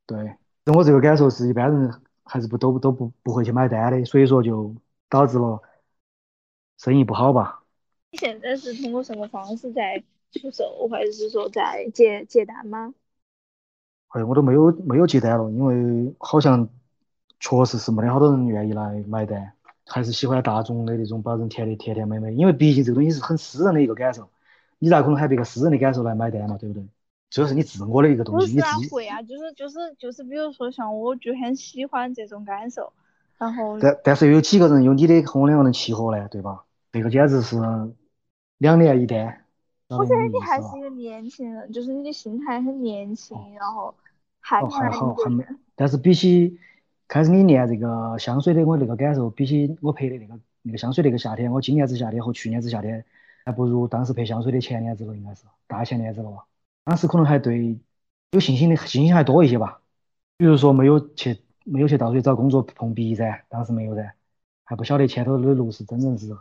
[0.06, 4.76] 对，我这个感受是一般人还是不都都不不会去买单的，所以说就
[5.08, 5.62] 导致了
[6.78, 7.64] 生意不好吧。
[8.12, 12.94] 你现在是通过什么方式在出售，或者是说在接接单吗？
[14.10, 16.68] 哎，我都没有没有接单了，因为好像
[17.40, 19.54] 确实是没得好多人愿意来买单，
[19.86, 22.34] 还是喜欢大众的那种把人甜的甜甜美美。
[22.34, 24.28] 因为毕竟这个东西是很私人的一个感受，
[24.80, 26.58] 你咋可能喊别个私人的感受来买单嘛？
[26.58, 26.84] 对不对？
[27.30, 28.56] 主要是你自我的一个东西。
[28.56, 32.92] 不是啊，会啊，就是就是就是，比如说像我就很喜欢这种感受，
[33.38, 33.78] 然后。
[33.80, 36.28] 但但是又有几个人有你的和我两个人契合呢？
[36.30, 36.64] 对吧？
[36.92, 37.58] 这个简直是
[38.58, 39.46] 两年一单。
[39.90, 43.94] 我觉得你还是一个年轻人，就是你的心态很年轻，然后
[44.40, 45.44] 还还好，还没。
[45.76, 46.58] 但是比起
[47.08, 53.04] 开始你练这个香水的我那个感受，比起我拍的那个那个香水那个夏天，我今年子夏天和去年子夏天，
[53.46, 56.46] 还不如当时拍香水的前年子了，应该是大前年子了吧。
[56.84, 57.80] 当时可能还对
[58.32, 59.82] 有信心的信心还多一些吧。
[60.38, 64.14] 比如说没有去没有去到处找工作碰壁噻，当时没有噻，
[64.64, 66.38] 还不晓得前头的路是真正是。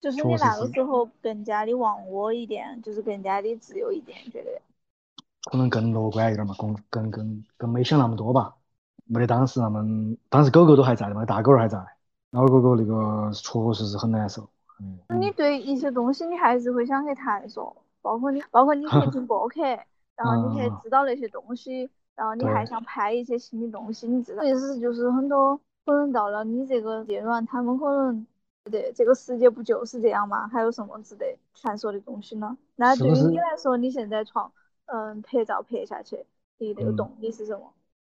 [0.00, 4.60] 就是你那个时候更加的忘我一点，就是更加的自由一点，觉得
[5.44, 8.56] 可能更乐观一点嘛，更更更更没想那么多吧，
[9.04, 11.78] 没得当时那么，当时狗狗都还在的嘛，大狗儿还在，
[12.30, 14.48] 老狗狗那个确实是很难受。
[15.08, 19.60] 嗯，你对一些东西你还是会想去探索，包括你，包括你去听 播客，
[20.16, 28.26] 然后你去知道那些东西，然后你还想拍一些新的东西，你知道，意思就是很多可能到了你这个阶段，他们可能。
[28.70, 30.46] 对，这个世界不就是这样吗？
[30.46, 31.26] 还有什么值得
[31.60, 32.56] 探索的东西呢？
[32.76, 34.52] 那对于你来说，你现在创，
[34.86, 36.24] 嗯，拍照拍下去，
[36.58, 37.72] 你那个动力是什么？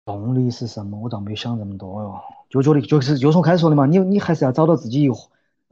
[0.04, 1.00] 动力是什么？
[1.00, 2.20] 我倒没想这么多哟，
[2.50, 5.14] 就觉得就是就是我开始说的嘛，你你还是要找到自己有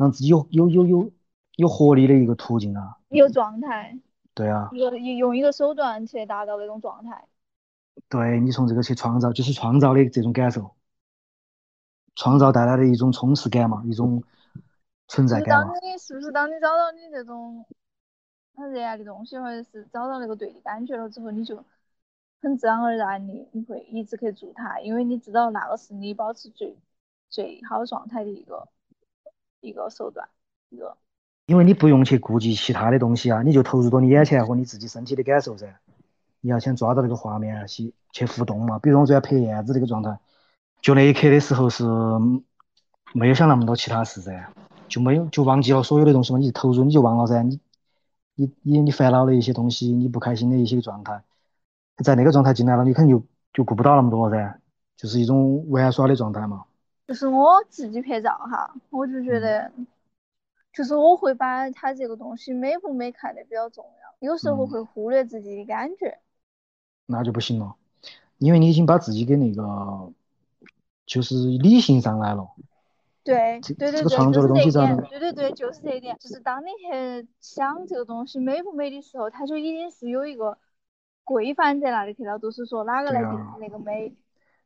[0.02, 1.12] 让自己有有有有
[1.56, 3.98] 有活力的一个途径啊，一个状态。
[4.34, 4.70] 对啊。
[4.74, 7.28] 一个用一个手段去达到那种状态。
[8.10, 10.76] 对你从这个去创造，就是创造的这种感受，
[12.16, 14.22] 创造带来的一种充实感嘛，一种。
[15.08, 17.66] 存在感当你是不是当你找到你这种
[18.56, 21.66] 很热爱的东西，或者是找到那个对的感觉了之后，你就
[22.42, 26.78] 很自然而然的你会一直去做它，因为你知道那个是你保持最
[27.30, 28.70] 最好状态的一个
[29.62, 30.28] 一个手段，
[30.70, 30.98] 一个。
[31.48, 35.80] 因为你不用去顾及其他的东西啊，你就投入到你眼前和你自己身体的感受噻。
[36.40, 38.80] 你要先抓到那个画面去去互动嘛。
[38.80, 40.18] 比如我昨天拍燕子这个状态，
[40.82, 41.84] 就那一刻的时候是
[43.14, 44.50] 没有想那么多其他事噻，
[44.88, 46.40] 就没有就忘记了所有的东西嘛。
[46.40, 47.60] 你投入你就忘了噻，你
[48.36, 51.22] 你你你烦恼的一些东西，你不开心的一些状态，
[52.04, 54.60] 在那个状态进来了，你肯定就就顾不到那么多噻，
[54.96, 56.64] 就是一种玩耍的状态嘛。
[57.12, 59.70] 就是我自己拍照哈，我就觉得。
[60.72, 66.18] 就是我会把它这个东西美不美看得比较重要，有时候会忽略自己的感觉，
[67.08, 67.76] 那就不行了，
[68.38, 70.14] 因为你已经把自己给那个，
[71.06, 72.48] 就是理性上来了。
[73.22, 80.58] 对对对对，创作的东西在对对对，就是这一点，就是当你去想这个东西美不美的时候，它就已经是有一个
[81.26, 84.16] 规范在那里去了，就是说哪个来定那个美，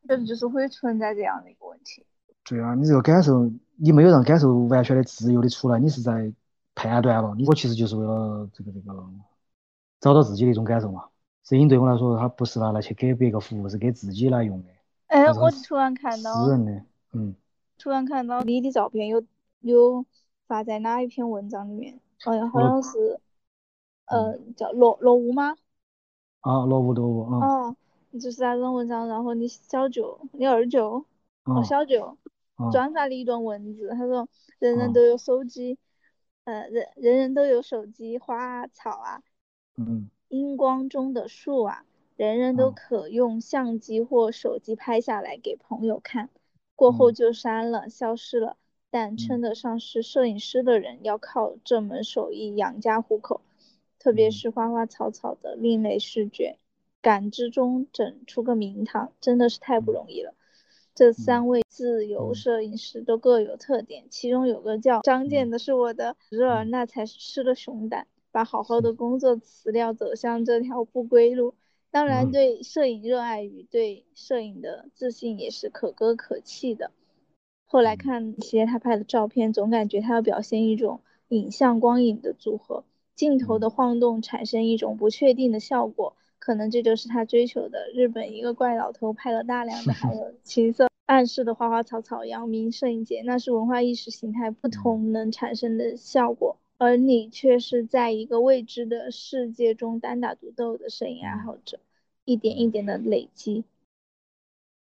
[0.07, 2.05] 就是就是会存在这样的一个问题。
[2.47, 6.31] 对啊，你这个感受，你没有让感受完全的自由的出来，你是在
[6.75, 7.33] 判断了。
[7.35, 9.03] 你我其实就是为了这个这个
[9.99, 11.05] 找到自己的一种感受嘛。
[11.43, 14.69] 摄影对我来说，它不是拿来去给别个服务，是给自己来用的。
[15.07, 16.83] 哎，我突然看到，私人的，
[17.13, 17.35] 嗯。
[17.77, 19.23] 突然看到你的照片有
[19.61, 20.05] 有
[20.47, 21.99] 发在哪一篇文章里面？
[22.23, 23.19] 好像好像是，
[24.05, 25.55] 呃，叫落落雾吗？
[26.41, 27.45] 啊，落雾落雾啊。
[27.45, 27.75] 哦，
[28.13, 31.05] 就是那种文章，然后你小舅，你二舅，
[31.43, 32.17] 哦，小舅。
[32.71, 34.29] 转发了一段文字，他说
[34.59, 35.77] ：“人人都有手机，
[36.45, 39.21] 呃，人人人都有手机，花草啊，
[39.77, 41.85] 嗯，荧光中的树啊，
[42.15, 46.29] 人人都可用相机或手机拍下来给朋友看，
[46.75, 48.57] 过后就删了，消失了。
[48.89, 53.41] 但称得上是摄影师的人，要靠这门手艺养家糊口，
[53.99, 56.57] 特别是花花草草的另类视觉
[57.01, 60.33] 感知中整出个名堂，真的是太不容易了。”
[60.95, 65.49] 这三位自由摄影师都各有特点，其中有个叫张健。
[65.49, 68.93] 的，是我的侄儿，那才是吃了熊胆，把好好的。
[68.93, 71.53] 工作辞掉，走向这条不归路。
[71.91, 76.91] 当然，对摄影热爱与对摄影的自信也是可歌可泣的。
[77.65, 82.85] 后来看一些他拍的照片，总感觉他要表现一种影像光影的组合，
[83.15, 86.15] 镜头的晃动产生一种不确定的效果。
[86.39, 87.89] 可能这就是他追求的。
[87.93, 96.57] 日本一个怪老头拍了大量的 还有情色暗示的花花草草，扬名摄影界，那是文化意识形态不同能产生的效果。
[96.77, 101.79] 而你却是在一个未知的世界中单打独斗的摄影爱好者，
[102.25, 103.63] 一点一点的累积。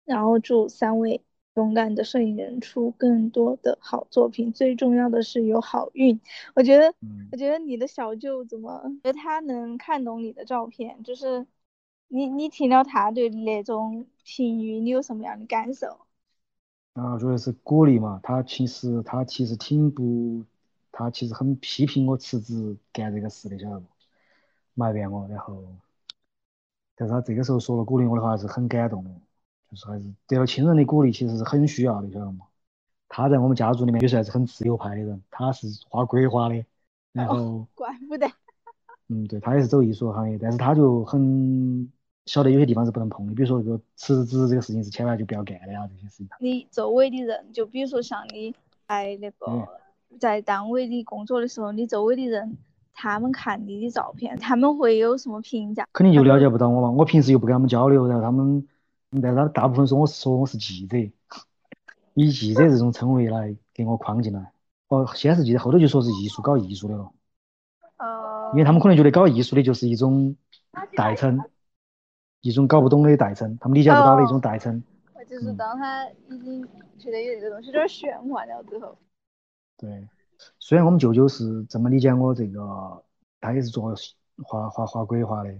[0.04, 1.22] 然后祝三位。
[1.58, 6.20] 勇敢的摄影人出更多的好作品，最重要的是有好运。
[6.54, 6.94] 我觉得，
[7.32, 11.44] 我觉得你的小舅怎么，觉得他能看懂你的照片，就是
[12.06, 16.06] 你你听了他对那种评语，你有什么样的感受？
[16.92, 18.20] 啊，主要是鼓励嘛。
[18.22, 20.44] 他其实他其实挺不，
[20.92, 23.86] 他其实很批评我辞职干这个事的，晓得不？
[24.74, 25.60] 埋怨我，然后，
[26.94, 29.10] 但是他这个时候说了鼓励我的话，是很感动的。
[29.70, 32.46] 就是还是得到亲人的鼓励，其实是很需要的，晓得吗？
[33.10, 36.64] 他在我们家族里面也算是很自由派的人，他是画国画的，
[37.12, 38.26] 然后怪不得，
[39.08, 41.90] 嗯，对他也是走艺术行业，但是他就很
[42.26, 46.28] 晓得有些地方是不能碰的，比如说这个辞职这个事情是千万就不要干的呀，这些事情。
[46.38, 48.54] 你周围的人，就比如说像你
[48.86, 49.66] 在那个
[50.18, 52.58] 在单位里工作的时候，你周围的人，
[52.92, 55.88] 他们看你的照片，他们会有什么评价？
[55.94, 58.66] 肯定就了解不到我嘛，我平时又不跟他们交流，然后他们。
[59.10, 60.96] 但是他大部分说我是说我是记者，
[62.14, 64.52] 以记者这种称谓来给我框进来。
[64.88, 67.12] 哦，先是记者，后头就说是艺术搞艺术的了。
[67.98, 68.50] 哦。
[68.52, 70.36] 因为他们可能觉得搞艺术的就是一种
[70.96, 71.38] 代称，
[72.40, 74.82] 一种搞不懂的代称，他们理解不到的一种代称。
[75.28, 76.66] 就是当他已经
[76.98, 78.96] 觉得有这个东西有点玄幻了之后。
[79.76, 80.08] 对，
[80.58, 83.04] 虽然我们舅舅是这么理解我这个，
[83.38, 83.94] 他也是做
[84.42, 85.54] 画画画规划的，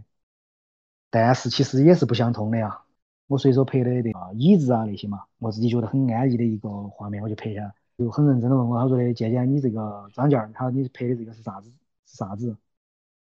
[1.10, 2.80] 但是其实也是不相通的呀。
[3.28, 11.70] 我随手拍的那个椅子啊那些嘛，我自己觉得很安逸的一个画面，我就拍下来，就很认真的问我，他说的姐姐，你这个张件儿，他你拍的这个是啥子？
[12.06, 12.56] 是啥子？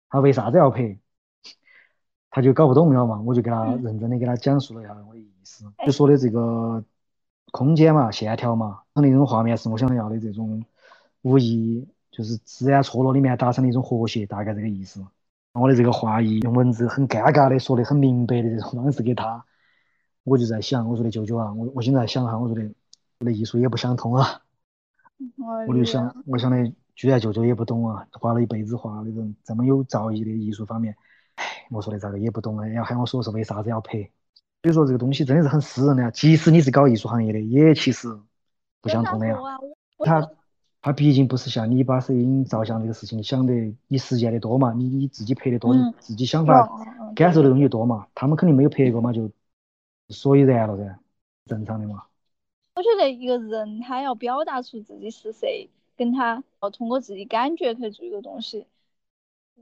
[0.10, 1.00] 他为啥子要拍？
[2.30, 3.22] 他就搞不懂，你知道吗？
[3.26, 6.84] 我就给他认真的给他讲述了一下我的意思，就说的这个
[7.52, 10.62] 空间嘛，线条嘛，那种画面是我想要的这种
[11.22, 15.06] 无意，就是自然错落里面达成的一种和谐，大概这个意思。
[15.54, 19.46] 我的这个话意用文字很尴尬的说的很明白的这种方式给他。
[20.26, 22.70] 我就在想，我说的舅舅啊，我我现在想哈，我说的
[23.20, 24.42] 我的艺术也不想通啊，
[25.68, 30.98] 我就想，我想的居然舅舅也不懂啊，画了一辈子画那种这么有造诣的艺术方面，
[31.36, 34.10] 唉，我说的咋个也不懂哎，要喊我说是为啥子要拍？
[34.64, 38.08] 所以说这个东西真的是很私人的，即使你是搞艺术行业的，也其实
[38.82, 39.38] 不相通的呀。
[40.00, 40.28] 他
[40.82, 43.54] 他毕竟不是像你把摄影照相这个事情想的
[43.88, 46.68] 你实践的多嘛，你你自己拍的多，你自己想法
[47.16, 49.30] 感受的东西多嘛，他们肯定没有拍过嘛，就
[50.10, 51.00] 所以然了噻，
[51.46, 52.06] 正常的嘛。
[52.76, 58.68] 我觉得一个人他要表达出自己是谁，跟他要通过自己感觉去做一个东西，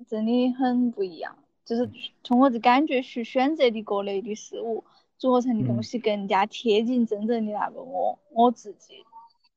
[0.08, 1.38] 真的很不一样。
[1.64, 1.90] 就是
[2.24, 4.84] 通过这感觉去选择的各类的事物，
[5.18, 9.06] 组合成的东西更加贴近真正的那个我我自己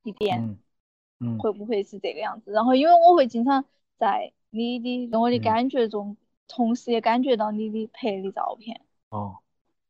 [0.04, 0.56] 一点，
[1.18, 2.52] 嗯，会不会是这个样子？
[2.52, 3.64] 然后因为我会经常
[3.96, 6.16] 在你的跟我的感觉中，
[6.46, 8.82] 同时也感觉到你的拍的照片。
[9.08, 9.38] 哦，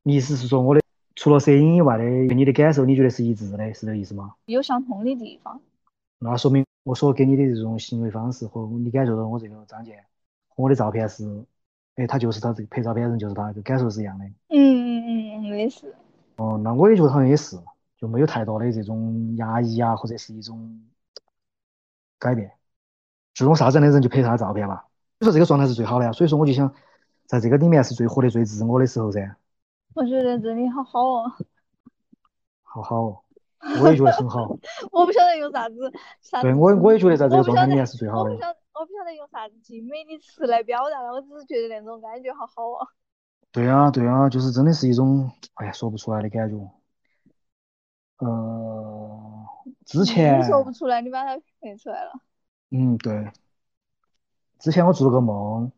[0.05, 0.86] 你意思是说我的？
[1.17, 4.35] 除了摄影以外的，跟你的感受，你觉得是一致的，是这个意思吗？
[4.45, 5.61] 有相通的地方。
[6.19, 9.97] 那说明我所给你的这种行为方式和你感受到我这个张健
[10.49, 11.45] 和我的照片是，
[11.97, 14.25] 哎，他就是他这个拍照片人就是他，就感受是一样的。
[14.27, 15.95] 嗯嗯嗯嗯，也是。
[16.37, 17.57] 哦，那我也觉得好像也是，
[17.97, 20.83] 就没有太多的这种压抑啊，或者是一种
[22.19, 22.53] 改变。
[23.33, 24.85] 这种啥子样的人就拍他的照片吧。
[25.19, 26.75] 你说这个状态是最好的呀，所以说我就想
[27.25, 29.35] 在这个里面是最活得最自我的时候噻。
[29.97, 31.33] 我觉得这里好好哦，
[32.63, 33.23] 好好哦，
[33.81, 34.47] 我也觉得很好。
[34.93, 35.91] 我不晓得用啥子，
[36.21, 38.31] 啥对我我也觉得在这个状态里面是最好的。
[38.31, 42.87] 我不晓我不晓得用啥子精美的词来表达了，我只是觉得那种感觉好好哦。
[43.51, 46.57] 对啊对啊，就是真的是一种哎呀说不出来的感觉。
[48.19, 49.47] 呃，
[49.87, 52.13] 之前你说不出来，你把它拍出来了。
[52.71, 53.33] 嗯，对。
[54.59, 55.73] 之前我做了个梦，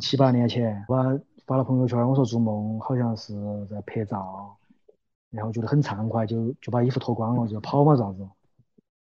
[0.00, 1.18] 七八年前把。
[1.46, 3.34] 发了朋友圈，我说做梦好像是
[3.66, 4.56] 在拍照，
[5.30, 8.28] 然后觉得很畅快，就就把衣服脱光了，就跑嘛，咋子？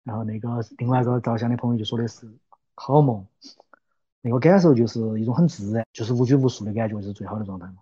[0.03, 2.27] 然后那个另外一个照相的朋友就说的是
[2.75, 3.25] 好梦，
[4.21, 7.77] 那个感受就是一种很自然，就是无拘无束的感觉，是最好的状态嘛。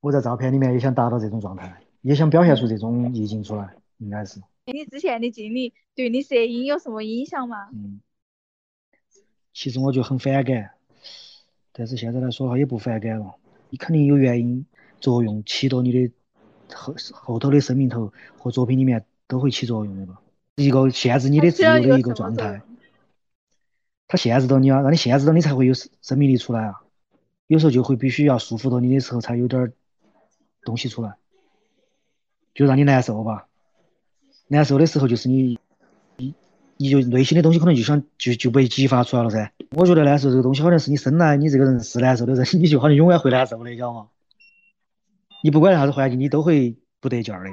[0.00, 4.40] 我在照片里面也想达到这种状态，也想表现出这种意境出来，应该是。
[4.66, 7.68] 你之前的经历对你摄影有什么影响吗？
[7.72, 8.00] 嗯，
[9.52, 10.72] 其实我就很反感，
[11.72, 13.36] 但是现在来说的话也不反感了。
[13.70, 14.64] 你肯定有原因
[15.00, 16.10] 作用，起到你的
[16.74, 20.20] 后后头的生命头和作品里面都会起作用的吧？
[20.56, 22.62] 一个限制你的自由的一个状态，
[24.08, 26.82] 它限制到你啊，让你限制到你才会有生命力出来啊。
[27.46, 29.72] 有时候就会必须要束缚到你的时候，才有点
[30.62, 31.16] 东西出来，
[32.54, 33.48] 就让你难受吧。
[34.48, 35.58] 难受的时候就是你，
[36.78, 39.52] 你就内心的东西可能就想就就被激发出来了噻。
[39.70, 44.08] 我觉得难受这个东西好像是你生来你这个人是难受的人， 你就好像永远会难受的，你知道吗？
[45.42, 47.50] 你不管啥子环境，你都会不得劲儿的。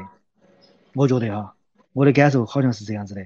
[0.93, 1.55] 我觉得哈，
[1.93, 3.25] 我的感受好像是这样子的。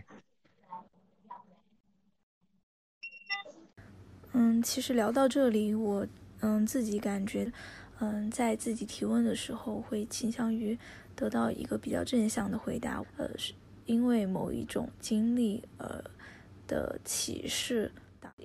[4.33, 6.05] 嗯，其实聊到这里，我
[6.41, 7.51] 嗯自己感觉，
[7.99, 10.77] 嗯，在自己提问的时候，会倾向于
[11.15, 13.03] 得到一个比较正向的回答。
[13.17, 13.53] 呃，是
[13.87, 16.03] 因为某一种经历呃
[16.67, 17.91] 的启示。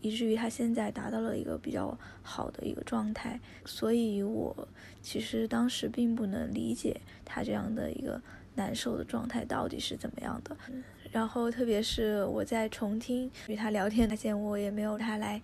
[0.01, 4.67] 以至于他现在达到了一个比较好的一个状态，所以我
[5.03, 8.21] 其实当时并不能理解他这样的一个
[8.55, 10.57] 难受的状态到底是怎么样的。
[11.13, 15.41] 然后特别是我在重听与他聊天，发现我也没有他来，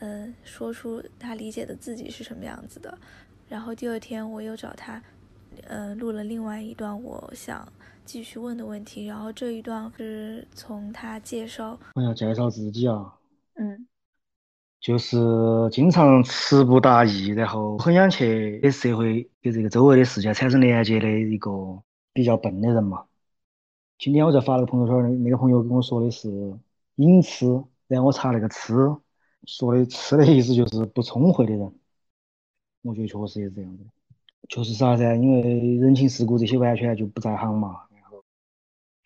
[0.00, 2.98] 嗯，说出他理解的自己是什么样子的。
[3.48, 5.00] 然后第二天我又找他，
[5.68, 7.72] 嗯，录了另外一段我想
[8.04, 9.06] 继续问的问题。
[9.06, 13.14] 然后这一段是从他介绍，我要介绍自己啊。
[13.54, 13.86] 嗯，
[14.80, 15.16] 就是
[15.70, 21.50] 经常词不达意，然后很想去给社会、给这个周围的世界产生连接的一个
[22.12, 23.04] 比较笨的人嘛。
[23.98, 26.28] 今天我在发了个朋友圈，那个朋友跟我说的是
[26.96, 27.46] “隐痴”，
[27.86, 28.74] 然后我查那个“痴”，
[29.46, 31.72] 说的“痴”的意思就是不聪慧的人。
[32.82, 33.84] 我觉得确实也是这样的，
[34.48, 35.14] 就是啥噻？
[35.14, 37.80] 因为人情世故这些完全就不在行嘛，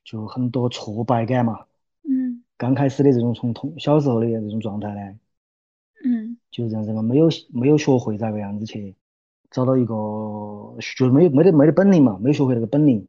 [0.08, 1.66] 就很多挫败感嘛。
[2.08, 2.42] 嗯。
[2.56, 5.18] 刚开始的这种从童小时候的这种状态呢，
[6.04, 8.96] 嗯，就这样子嘛，没有没有学会咋个样子去
[9.50, 9.94] 找到一个，
[10.96, 13.06] 就没有没得没得本领嘛，没有学会那个本领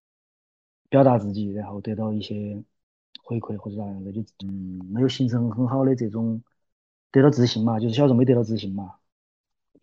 [0.90, 2.62] 表达自己，然后得到一些
[3.24, 6.44] 回馈或者咋样子，就嗯没有形成很好的这种
[7.12, 8.96] 得到自信嘛，就是小时候没得到自信嘛，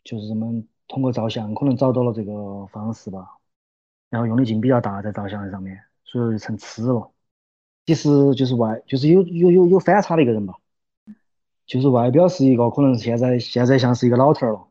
[0.05, 3.39] 就是这么通过照相可能找到了这个方式吧，
[4.11, 7.13] 然后用的劲比较大在照相上面，所以就成痴了。
[7.85, 10.55] 其实就是外，就是有有有有反差的一个人吧，
[11.67, 14.67] 就是外表是一个，可能现在现在像是一个老头儿了，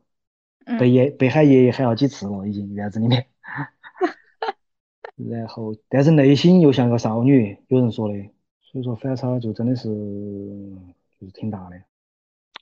[0.78, 3.28] 被爷被喊爷爷喊了几次了，已经院子里面。
[5.16, 8.16] 然后，但是内心又像个少女，有人说的，
[8.62, 11.82] 所以说反差就真的是就是挺大的。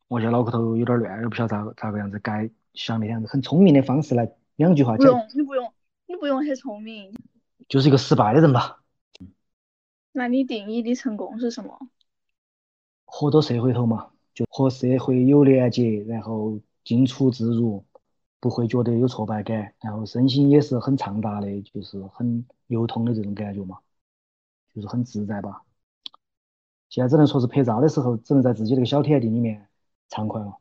[0.07, 5.73] 我现在脑壳头有点乱，又不晓得咋咋个样子改像那样子很聪明的方式来两句话讲，不用，你不用，
[6.05, 7.11] 你不用很聪明。
[7.67, 8.83] 就是一个失败的人吧。
[10.11, 11.89] 那你定义的成功是什么？
[13.05, 17.85] 活到社会头嘛，就和社会有连接，然后进出自如，
[18.39, 23.79] 不会觉得有挫败感，然后身心也是很畅达的，就是很流通的这种感觉嘛，
[24.73, 25.63] 就是很自在吧。
[26.89, 29.67] 现在只能说是拍照的时候，只能在自己那个小天地里面
[30.09, 30.57] 畅快了。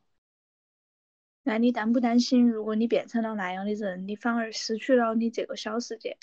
[1.43, 6.17] 那你担不担心，如果你变成了那样的人，你反而失去了你这个小世界？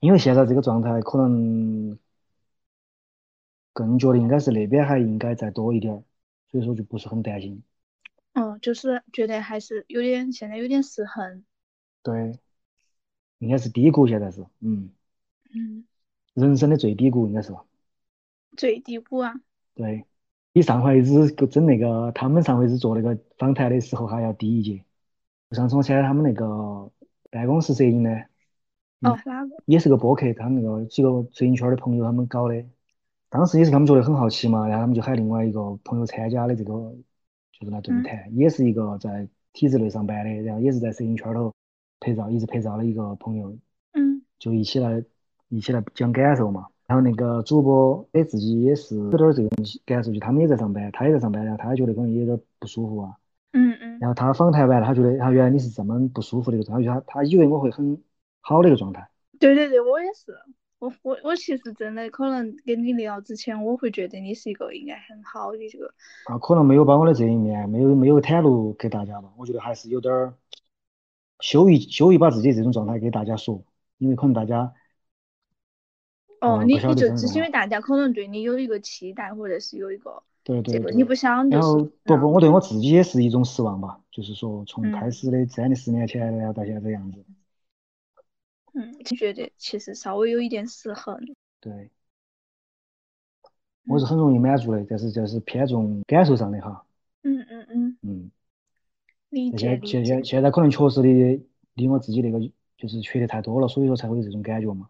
[0.00, 1.98] 因为现在这个状态，可能
[3.72, 6.02] 更觉得应该是那边还应该再多一点儿，
[6.50, 7.62] 所以说就不是很担心。
[8.32, 11.44] 嗯，就是觉得还是有点，现在有点失衡。
[12.02, 12.38] 对，
[13.38, 14.90] 应该是低谷，现在是，嗯
[15.52, 15.84] 嗯，
[16.34, 17.64] 人生的最低谷应该是吧。
[18.56, 19.34] 最低谷啊？
[19.74, 20.06] 对，
[20.52, 24.84] 比上回子整那个他们上回子做那个访谈的时候还要低一截。
[25.50, 26.90] 上次我参加他们那个
[27.30, 28.10] 办公室摄影呢，
[29.02, 29.50] 哦，哪个？
[29.66, 32.64] 也是个播客，他们那个几个摄影圈的朋友他们搞的。
[33.28, 36.72] 当时也是他们觉得很好奇嘛，然后他们就喊另外一个朋友参加的这个，
[37.52, 41.52] 就是来对谈，也是一个在体制内上班的，然后也是在摄影圈头
[42.00, 43.56] 拍照，一直拍照的一个朋友，
[43.92, 45.02] 嗯，就一起来
[45.48, 46.66] 一起来讲感受嘛。
[46.88, 49.50] 然后那个主播哎自己也是有点这种
[49.86, 53.14] 感受，就他们也在上班，他也在上班，然后他觉得可能也有点不舒服啊。
[53.52, 53.98] 嗯嗯。
[54.00, 57.96] 然后他访谈完了，他觉得他原来你是这么不舒服的一个状态，他他以为我会很
[58.40, 59.08] 好的一个状态。
[59.38, 60.36] 对对对，我也是。
[60.78, 65.92] 我我我其实真的可能跟你聊之前，我会觉得你是一个应该很好的一个。
[66.24, 70.34] 啊，可能没有把我的这一面没有没有袒露给大家吧，我觉得还是有点儿
[71.40, 73.62] 羞于羞于把自己这种状态给大家说，
[73.98, 74.72] 因为可能大家。
[76.40, 87.22] 哦，你你就只是因为大家可能对你有一个期待，或者是有一个对对你不想然后不不，我对我自己也是一种失望吧，就是说从开始的三、十年前然后到现在这样子。
[88.74, 91.18] 嗯，就觉得其实稍微有一点失衡。
[91.60, 91.90] 对，
[93.86, 96.84] 我是很容易满足的，但是就是偏重感受上的哈。
[97.22, 97.98] 嗯嗯嗯。
[98.02, 98.30] 嗯。
[99.30, 99.86] 理解理。
[99.86, 101.08] 现现现在可能确实的
[101.74, 102.40] 离我自己那个
[102.76, 104.88] 就是缺的太多了，所以说才会有这种感觉嘛。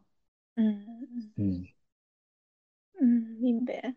[0.57, 1.33] 嗯嗯。
[1.37, 1.67] 嗯。
[2.99, 3.95] 嗯，明白。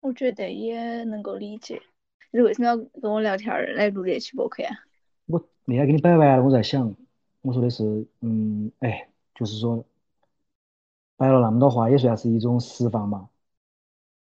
[0.00, 1.80] 我觉得也能够理解。
[2.32, 4.70] 你为什么要跟我聊天儿来录这期播客呀？
[5.26, 6.94] 我那天给你摆完了，我在想，
[7.42, 9.11] 我说的是，嗯，哎。
[9.34, 9.84] 就是说，
[11.16, 13.28] 摆了那么多话，也算是一种释放嘛。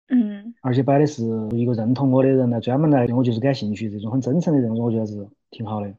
[0.08, 0.54] 嗯。
[0.62, 5.94] 而且摆的是一个认同我的人来专门来，我就是感兴趣这种很真诚的人，我觉得是挺好的。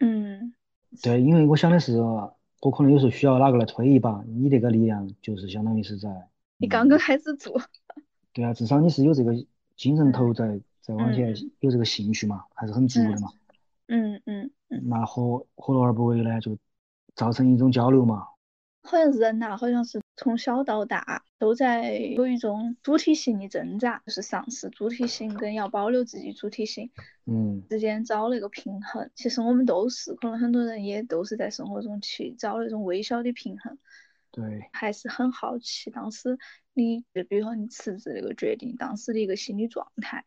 [0.00, 0.54] 嗯。
[1.02, 6.28] 对，因为我想的是，我可能有时候需要哪个来推一把，你这个力量就是相当于是在。
[6.56, 7.60] 你刚刚开始做。
[8.32, 9.32] 对啊，至少你是有这个
[9.76, 13.28] 精神头在在往前，有这个兴趣嘛，还是很足的嘛。
[13.86, 14.88] 嗯嗯嗯。
[14.88, 16.40] 那何何乐而不为呢？
[16.40, 16.56] 就。
[17.18, 18.28] 造成一种交流嘛？
[18.84, 26.90] 好像人呐，好像是从小到大都在有一种主体性的挣扎，就是丧失主体性跟要保留自己主体性，
[27.26, 29.10] 嗯，之间找那个平衡。
[29.16, 33.76] 其实我们都是，可能很多人也都是在生活中去找那种微小的平衡。
[34.30, 36.38] 对，还是很好奇，当时
[36.72, 40.24] 你就比如说你辞职那个决定，当时的一个心理状态，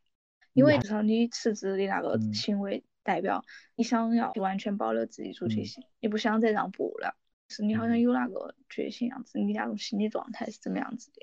[0.54, 2.84] 因为至少你辞职的那个行为。
[3.04, 3.44] 代表
[3.76, 7.16] 你想要完全保留自己主体性，你不想再让步了，
[7.48, 11.22] 是你好像有那个决心样子，你那种心理状态是怎么样子的？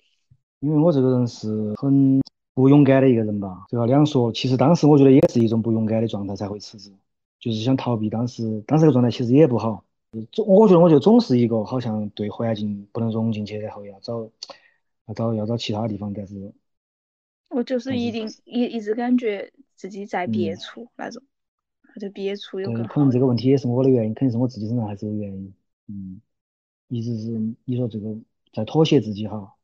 [0.60, 2.20] 因为我这个人是很
[2.54, 4.32] 不勇敢的一个人吧，这要两说。
[4.32, 6.92] 其实当时我觉得也是一种不勇敢的状态才会辞职，
[7.38, 9.84] 就是想逃避当时当时的状态其实也不好。
[10.32, 14.28] 总我觉得我就总是一个好像对环境不能融进去，然后要找
[15.06, 16.52] 要找要找其他地方，但是
[17.50, 21.22] 我就是一定一一直感觉自己在别处那种。
[21.98, 25.52] 就憋出有对，可能这个问题也是我的原因，肯定是我自己身上还是有原因。
[25.88, 26.20] 嗯，
[26.88, 27.30] 一直是
[27.64, 28.16] 你说这个
[28.52, 29.54] 在妥协自己哈，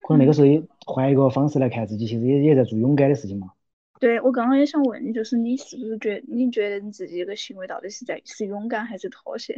[0.00, 3.52] 可能那个时候也换一个方式来看自己，其实也也在做勇敢的事情嘛。
[3.98, 9.56] 对，我刚刚也想问你，就是你是不是觉你觉得你自己这个行为到底是在是勇敢还是妥协？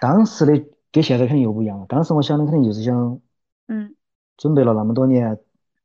[0.00, 1.86] 当时的跟现在肯定又不一样了。
[1.86, 3.20] 当时我想的肯定就是想，
[3.68, 3.94] 嗯，
[4.36, 5.38] 准备了那么多年，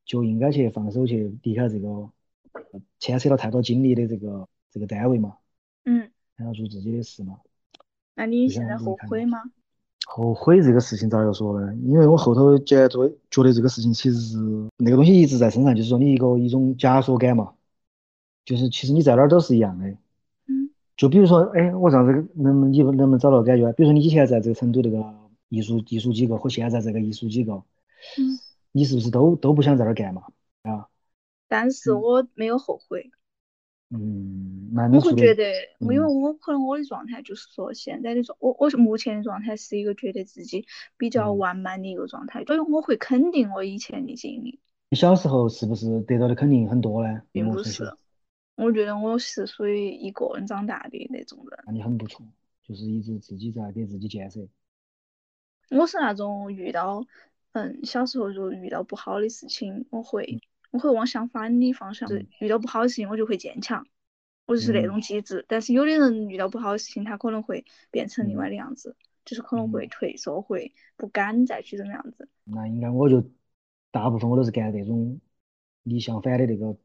[0.03, 2.09] 就应该去放手去离开这个
[2.97, 5.37] 牵扯了太多精力的这个这个单位嘛。
[5.85, 7.39] 嗯，然后做自己的事嘛。
[8.15, 9.39] 那你现在后悔吗？
[10.05, 11.73] 后悔这个事情咋个说呢？
[11.83, 14.37] 因为我后头觉得觉得这个事情其实是
[14.77, 17.53] 那个东西一直在身上，就是说你一个一种枷锁感嘛。
[18.43, 19.85] 就是其实你在哪儿都是一样的。
[20.47, 20.69] 嗯。
[20.97, 23.71] 就比如说，哎，我上次能不能你能不能找到感觉？
[23.73, 25.03] 比如说你以前在这个成都这个
[25.49, 27.63] 艺术艺术机构和现在这个艺术机构，
[28.17, 28.37] 嗯，
[28.71, 30.23] 你是不是都都不想在那儿干嘛？
[30.63, 30.87] 啊？
[31.47, 33.11] 但是我没有后悔。
[33.93, 35.43] 嗯，我会，觉得，
[35.79, 40.65] 因为嗯我可能我的状态就是说，现在的状，我我目前的状态是一个觉得自己
[40.97, 47.21] 比较嗯，完满的一个状态，所以我会肯定我以前的经历，你小时候是不是得到的肯定很多呢？
[47.33, 47.83] 并不是。
[48.55, 52.25] 我觉得我是属于一个人长大的那种人，那你很不错，
[52.63, 54.47] 就是一直自己在给自己建设。
[55.69, 57.05] 我是那种遇到，
[57.53, 60.41] 嗯，小时候如果遇到不好的事情，我会
[60.71, 62.09] 我会往相反的方向，
[62.39, 63.85] 遇到不好的事情我就会坚强，
[64.45, 65.45] 我就是那嗯种机制。
[65.47, 68.95] 但是有的人遇到不好的事情，他可能会变成另嗯外的样子，
[69.25, 72.29] 就是可能会嗯，退缩，会不敢再去这个样子。
[72.43, 73.23] 那应该我就
[73.91, 75.19] 大部分我都是干这种
[75.83, 76.77] 逆相反的那个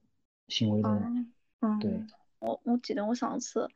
[0.48, 1.08] 行为的人。
[1.08, 1.32] 嗯
[1.78, 3.68] 对，嗯，我我记得我上次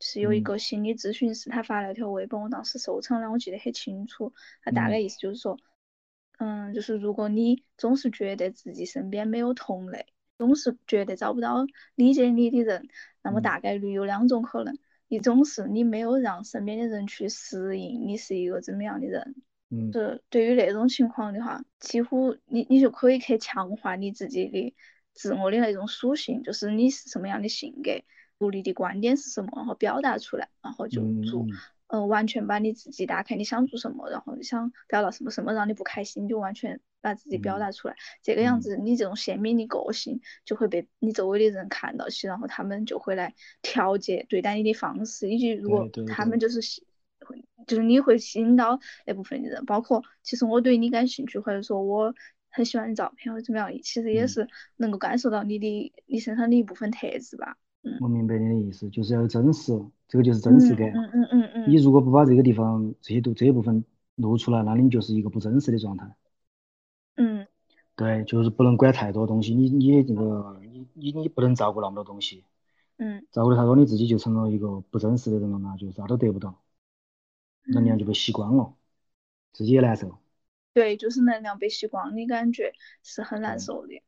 [0.00, 4.32] 是有一嗯个心理咨询师，他发了一条微博，我当时收藏了，我记得很清楚。
[4.62, 5.58] 他大概嗯意思就是说，
[6.38, 10.06] 嗯，就是如果你总是觉得自己身边没有同类，
[10.36, 11.64] 总是觉得找不到
[11.94, 12.88] 理解你的人，
[13.22, 13.42] 那么嗯。
[13.42, 14.76] 大概率有两种可能，
[15.08, 19.34] 一种是你没有让身边的人去适应你是一个怎么样的人。
[19.70, 19.90] 嗯。
[19.92, 24.74] 是对于那种情况的话，几乎你你就可以去强化你自己的
[25.12, 28.02] 自我的那种属性，就是你是什么样的性格，
[28.40, 31.46] 独立的观点是什么，然后表达出来，然后就做，
[31.94, 38.62] 嗯完全把你自己打开，你想做什么，然后你想表达什么什么让你不开心，就完全把自己表达出来，这个样嗯。
[38.62, 46.84] 子，你这种鲜明的个性就会被你周围的人看到起，然后他们就会来调节对待你的方式，以及如果他们就是喜
[47.66, 52.14] 就是你会吸引到那部分的人，包括其实我对你感兴趣，或者说我
[52.50, 57.56] 很喜欢你照片或者怎么样，其实也嗯，是能够感受到你的你身上的一部分特质吧。
[57.82, 57.98] 嗯。
[58.00, 59.72] 我明白你的意思，就是要有真实，
[60.14, 60.88] 这个就是嗯真实感。
[60.92, 63.84] 嗯嗯嗯嗯你如果不把这个地方这些都这一部分
[64.14, 66.14] 露出来，那你就是一个不真实的状态。
[67.16, 67.48] 嗯
[67.96, 72.44] 对，就是不能管太多东西，你你这个你你你不能照顾那么多东西，
[72.96, 76.62] 嗯照顾的太多，你自己就成了一个不真实的人了，嘛就啥都得不到，
[77.64, 78.72] 能量就被嗯，吸光了，
[79.52, 80.16] 自己也难受。
[80.72, 84.00] 对，就是能量被吸光的感觉是很难，受的。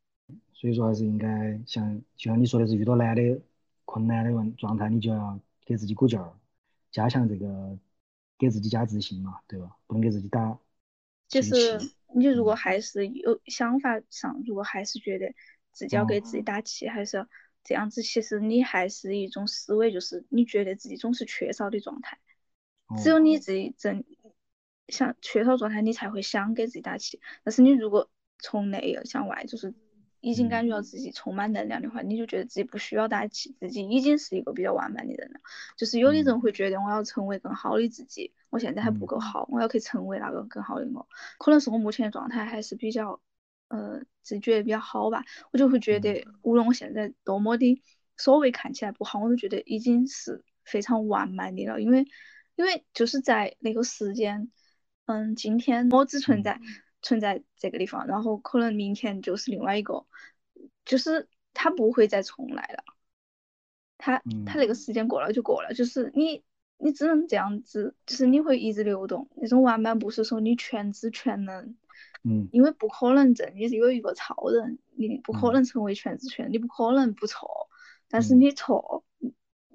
[0.52, 3.40] 所以说还是应该像就像你说的是遇到难的
[3.84, 6.32] 困难的问状态，你就要给自己鼓劲儿，
[6.90, 7.78] 加强这个
[8.38, 9.76] 给自己加自信嘛，对吧？
[9.86, 10.58] 不能给自己打
[11.28, 11.92] 气就是。
[12.14, 15.34] 你如果嗯还是有想法上，如果还是觉得
[15.72, 17.28] 自己要给哦自己打气，还是要
[17.64, 22.18] 这样子，其实你还是一种思维，就是你觉得自己总是缺少的状态。
[23.02, 24.04] 只有哦，你自己真
[24.88, 27.20] 想缺少状态，你才会想给自己打气。
[27.42, 28.08] 但是你如果
[28.38, 29.74] 从内向外，就是
[30.30, 30.50] 已经嗯。
[30.50, 35.40] 感觉到自己充满能量的话，你就觉得自己不需要打气，自己已经是一个比较完满的人了。
[35.76, 39.06] 就是有的人嗯会觉得我要成为更好的自己，我现在还不嗯。
[39.06, 41.06] 够好，我要去成为那个更好的我。
[41.38, 43.20] 可能是我目前的状态还是比较，
[43.68, 46.26] 呃，自己觉得比较好吧，我就会觉嗯得。
[46.42, 47.82] 无论我现在多么的
[48.16, 52.06] 所谓看起来不好，我都觉得已经是非常完满的了，因为
[52.56, 54.50] 因为就是在那个时间，
[55.06, 56.42] 嗯，今天我只存嗯。
[56.42, 56.60] 在
[57.02, 60.06] 存在这个地方，然后可能明天就是另外一个，
[60.84, 62.84] 就是它不会再重来了。
[63.98, 66.44] 他他那嗯个时间过了就过了，就是你
[66.78, 69.28] 你只能这样子，就是你会一直流动。
[69.36, 71.76] 那种完满不是说你全知全能，
[72.24, 77.68] 嗯因为不可能真的是有一个超人，你不可嗯能成为全知全能，你不可能不错，
[78.08, 79.04] 但是嗯你错，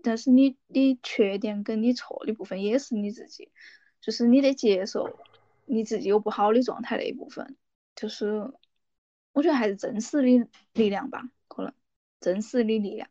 [0.04, 3.52] 但是你你缺点跟你错的部分也是你自己，
[4.02, 5.20] 就是你得接受
[5.74, 7.56] 你自己有不好的状态的一部分，
[7.96, 8.52] 就是
[9.32, 11.74] 我觉得还是真实的力量吧，可能
[12.20, 13.08] 真实的力量。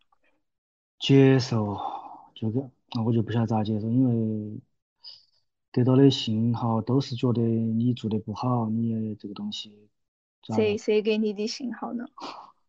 [0.99, 1.79] 接受
[2.35, 4.61] 这个，那我就不晓得咋接受，因为
[5.73, 9.89] 得到的信号都是觉得你做的不好，你这个东西
[10.43, 12.05] 谁谁给你的信号呢？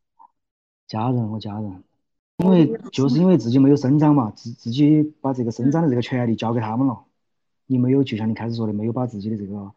[0.88, 1.84] 家人我家人，
[2.38, 7.04] 因为就是因为自己没有生长嘛，自自己把这个生长的嗯这个权利交给他们了，
[7.66, 9.74] 你没有就像你开始说的，没有把自己的这个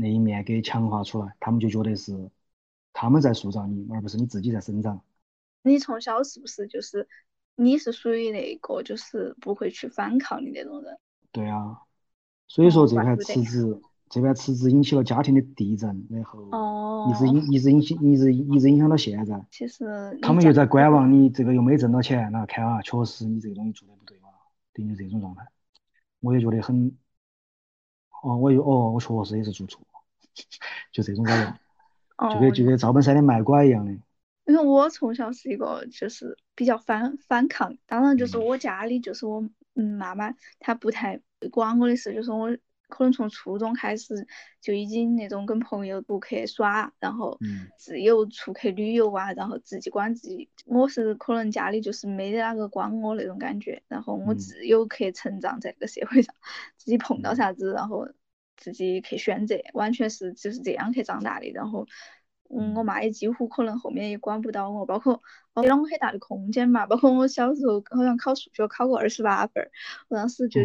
[0.00, 2.30] 那一面给强化出来，他们就觉得是
[2.92, 5.02] 他们在塑造你，而不是你自己在生长。
[5.62, 7.08] 你从小是不是就是
[7.56, 10.96] 你是属于那个就是不会去反抗的那种人？
[11.32, 11.82] 对啊，
[12.46, 13.34] 所以说哦，这盘怪不得。
[13.34, 16.40] 辞职，这盘辞职引起了家庭的地震，然后
[17.10, 19.44] 一直哦，影一直影响一直一直影响到现在。
[19.50, 24.28] 其实他们又在观望你这个又没挣到钱，那看啊，确实你这个东西做的不对嘛，
[24.72, 25.46] 等于这种状态，
[26.20, 26.96] 我也觉得很，
[28.22, 29.87] 哦，我又哦，我确实也是做错了，
[30.92, 31.38] 就这种感
[32.18, 33.92] 觉，就跟哦，就跟赵本山的卖拐一样的，
[34.46, 38.44] 因为我从小是一个就是比较反反抗，当然就是嗯。
[38.44, 41.20] 我家里就是我嗯妈妈她不太
[41.50, 42.56] 管我的事，就是我
[42.88, 44.26] 可能从初中开始
[44.62, 47.38] 就已经那种跟朋友不去耍，然后
[47.76, 50.48] 自由出去旅游啊，然后自己管自己。
[50.64, 56.34] 我是可能家里就是没得哪个管我那种感觉，然后我自由去成长在这个社会上，
[56.78, 58.08] 自己碰到啥子，然后
[58.58, 61.48] 自己去选择，完全是就是这样去长大的。
[61.52, 61.86] 然后，
[62.50, 65.22] 嗯，我妈也几乎可能后面也管不到我，包括
[65.62, 66.84] 给了我很大的空间嘛。
[66.86, 69.70] 包括我小时候好像考数学考过二十八分，
[70.08, 70.60] 我当时就。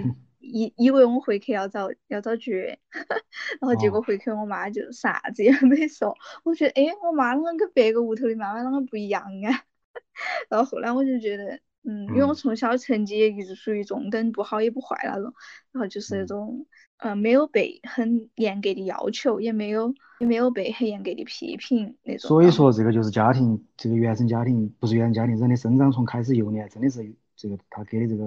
[0.46, 2.78] 以以为我回去要遭要遭绝，
[3.62, 6.14] 然后结果回去我妈就啥子也没说。
[6.44, 9.64] 我觉得哎，我妈啷个跟别个屋头的妈妈啷个不一样啊？
[10.52, 15.34] 然后后来我就觉得，嗯，因为我从小成绩也一直属于中等，不好也不坏那种，
[15.72, 16.66] 然后就是那种，
[16.98, 22.28] 呃，没有被很严格的要求，也没有也没有被很严格的批评那种。
[22.28, 28.26] 所以说，这个就是家庭，这个原生家庭不是原生家庭，人的生长从开始幼年真的是这个他给的这个。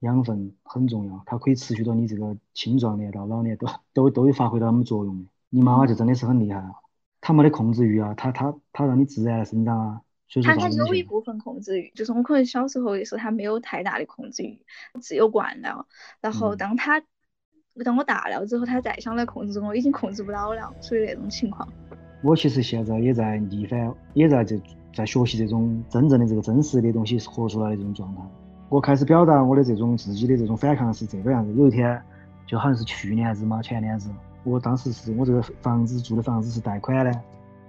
[0.00, 5.30] 养分很重要，它可以持续到你这个青壮年到老年都都都有发挥到他们作用的。
[5.48, 6.74] 你妈妈就真的是很厉害啊，
[7.22, 10.02] 她没得控制欲啊，她她她让你自然生长啊。
[10.42, 14.58] 她她有一部分控制欲，就是我可能小时候的时候他没有太大的控制欲，
[15.00, 15.86] 自由惯了。
[16.20, 17.02] 然后当她
[17.84, 21.68] 当我大了之后，他再想来控制我，已经控制不到了，属于那种情况。
[22.22, 24.60] 我其实现在也在逆反，也在这
[24.94, 28.22] 在学习这种真正的这个真实的东西活出来的这种状态。
[28.68, 31.52] 我开始表达我的这种自己的这种反抗是这个样子。
[31.54, 32.00] 有一天，
[32.46, 34.08] 就好像是去年子嘛，前年子，
[34.44, 37.10] 我当时是我这个房子住的房子是贷款的，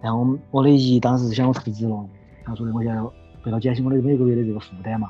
[0.01, 2.07] 然后我我的姨当时是想我辞职了，
[2.45, 3.01] 他说的我现在
[3.43, 5.09] 为了减轻我的每个月的这个负担嘛，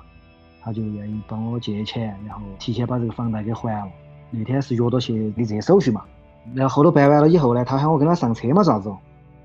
[0.61, 3.91] 他就愿意帮我借钱，然后提前把这个房贷给还了。
[4.31, 6.03] 那天是约到去理这些手续嘛，
[6.53, 8.91] 然后后头办完了以后呢，他喊我跟他上车嘛，啥子？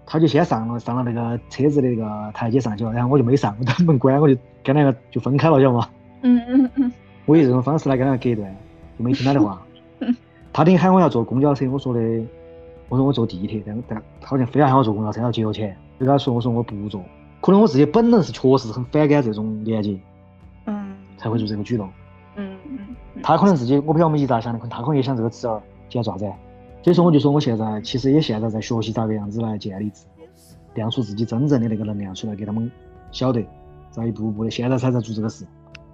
[0.06, 5.88] 他就先上了上了那个车子的那个台阶上去了，然后我就没上，我等门关我就跟那个就分开了，晓得吗？
[6.22, 6.92] 嗯嗯嗯，
[7.26, 8.56] 我以这种方式来跟他隔断，
[8.98, 9.62] 就没听他的话。
[10.52, 12.00] 他等于喊我要坐公交车，我说的，
[12.88, 15.76] 我说我坐地铁，但但好像非要喊我坐公交车，要节约钱。
[16.00, 17.00] 就跟他说，我说我不坐，
[17.40, 19.98] 可能我自己本能是确实很反感这种连接，
[20.66, 21.90] 嗯，才会做这个举动。
[22.36, 22.56] 嗯
[23.14, 25.62] 嗯，他可能自己，我不晓得我们一咋想的，可能他可能也想这个侄儿
[25.92, 26.24] 要咋子。
[26.82, 30.06] 所以说我就说我现在其实也现在在学习咋个样子来建立自，
[30.74, 32.70] 亮出自己真正的那个能量出来给他们
[33.10, 33.44] 晓得，
[33.90, 35.46] 在一步步的，现在才在做这个事。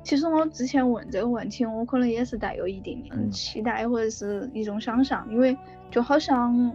[0.04, 5.56] 其实我之前问这个问题，我可能也是带有一定的期待或者是一种想象，因为
[5.90, 6.72] 就好像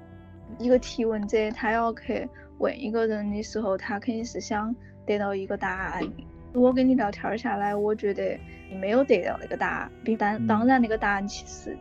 [0.59, 2.27] 一个提问者他要去
[2.61, 4.73] 问一个人的时候，他肯定是想
[5.05, 6.01] 得到一个答案。
[6.53, 8.39] 我跟你聊天下来，我觉得
[8.69, 11.75] 你没有得到那个答案，并当当然那个答案其实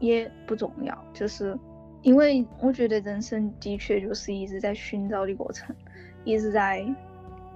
[0.00, 1.56] 也不重要，就是
[2.02, 5.76] 因为我觉得人生的确就是一直在寻找的过程，
[6.24, 6.84] 一直在。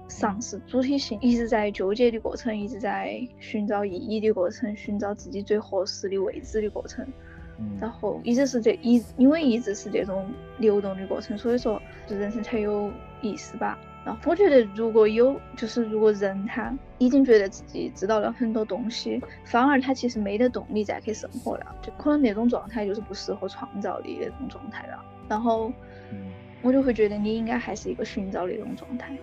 [0.09, 7.05] 丧失主体性，一直在纠结的过程，一直在寻找意义的过程，寻找自己最合适的位置的过程。
[7.79, 10.29] 然后一直是这一，因为一直是这种
[10.59, 12.91] 流动的过程，所以说就人生才有
[13.21, 13.77] 意思吧。
[14.05, 25.03] 然后我觉得，如果有就是如果人他已经觉得自己知道了很多东西，反而他其实没得动力再去生活了，就可能那种状态就是不适合创造的那种状态了。
[25.27, 25.73] 然后
[26.61, 29.17] 我就会觉得你应该还是一个寻找的那种状态。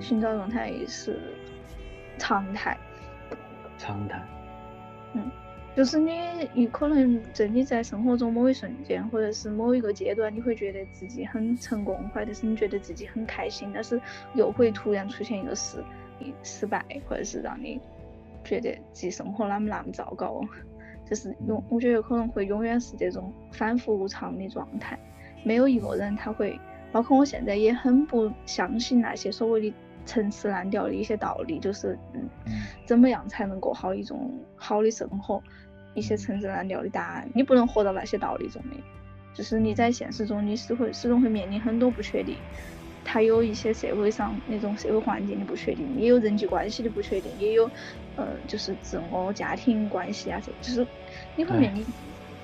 [0.00, 1.20] 寻找状态是
[2.18, 2.76] 常态，
[3.78, 4.20] 常态。
[5.14, 5.30] 嗯，
[5.76, 6.12] 就是你，
[6.54, 14.00] 你可能真的在生活中某一瞬间，或者是某一个阶段，你会觉得自己很成功，或者是你觉得自己很开心，但是
[14.34, 15.84] 又会突然出现一个事，
[16.42, 17.78] 失败，或者是让你
[18.42, 20.40] 觉得自己生活那么那么糟糕，
[21.04, 24.98] 就是永，我觉得可能会永远是这种反复无常的状态。
[25.44, 26.58] 没有一个人他会。
[26.92, 32.26] 包括我现在也很不相信那些所谓的陈词滥调的一些道理，就是嗯，
[32.86, 35.42] 怎么样才能过好一种好的生活？
[35.96, 38.76] 一些陈词滥调的答案，你不能活到那些道理中的。
[39.34, 42.38] 就是你在现实中，你是会始终会面临很多不确定，
[43.04, 47.70] 它有一些社会上那种社会环境的不确定，也有人际关系的不确定，也有
[48.14, 50.86] 呃，就是自我家庭关系啊，这就是
[51.34, 51.86] 你会面临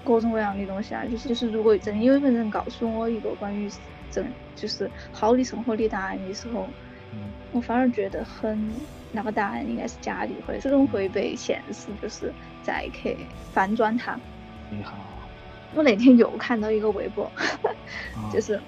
[0.05, 1.07] 各种各样的东西啊。
[1.07, 3.71] 就是就是如果真有一个人告诉我一个关于
[4.11, 6.69] 正就是好的生活的答案的时候，
[7.53, 8.77] 我反而觉得很
[9.11, 13.17] 那个答案应该是假的，或者始终会被现实就是再去
[13.53, 14.19] 翻转它。
[14.71, 14.97] 你好，
[15.75, 17.31] 我那天又看到一个微博，
[18.33, 18.61] 就是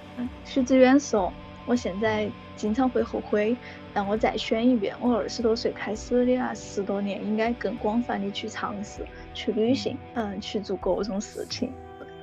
[0.44, 1.32] 徐志远说，
[1.66, 3.56] 我现在经常会后悔，
[3.94, 11.72] 让我再选一遍我二十多岁开始的那十多年，应该更广泛的去尝试、去旅行，嗯，去做各种事情。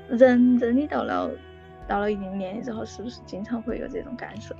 [0.09, 1.31] 人真的到了。
[1.87, 4.55] 到了一定年龄之后，是不是经常会有这种感受？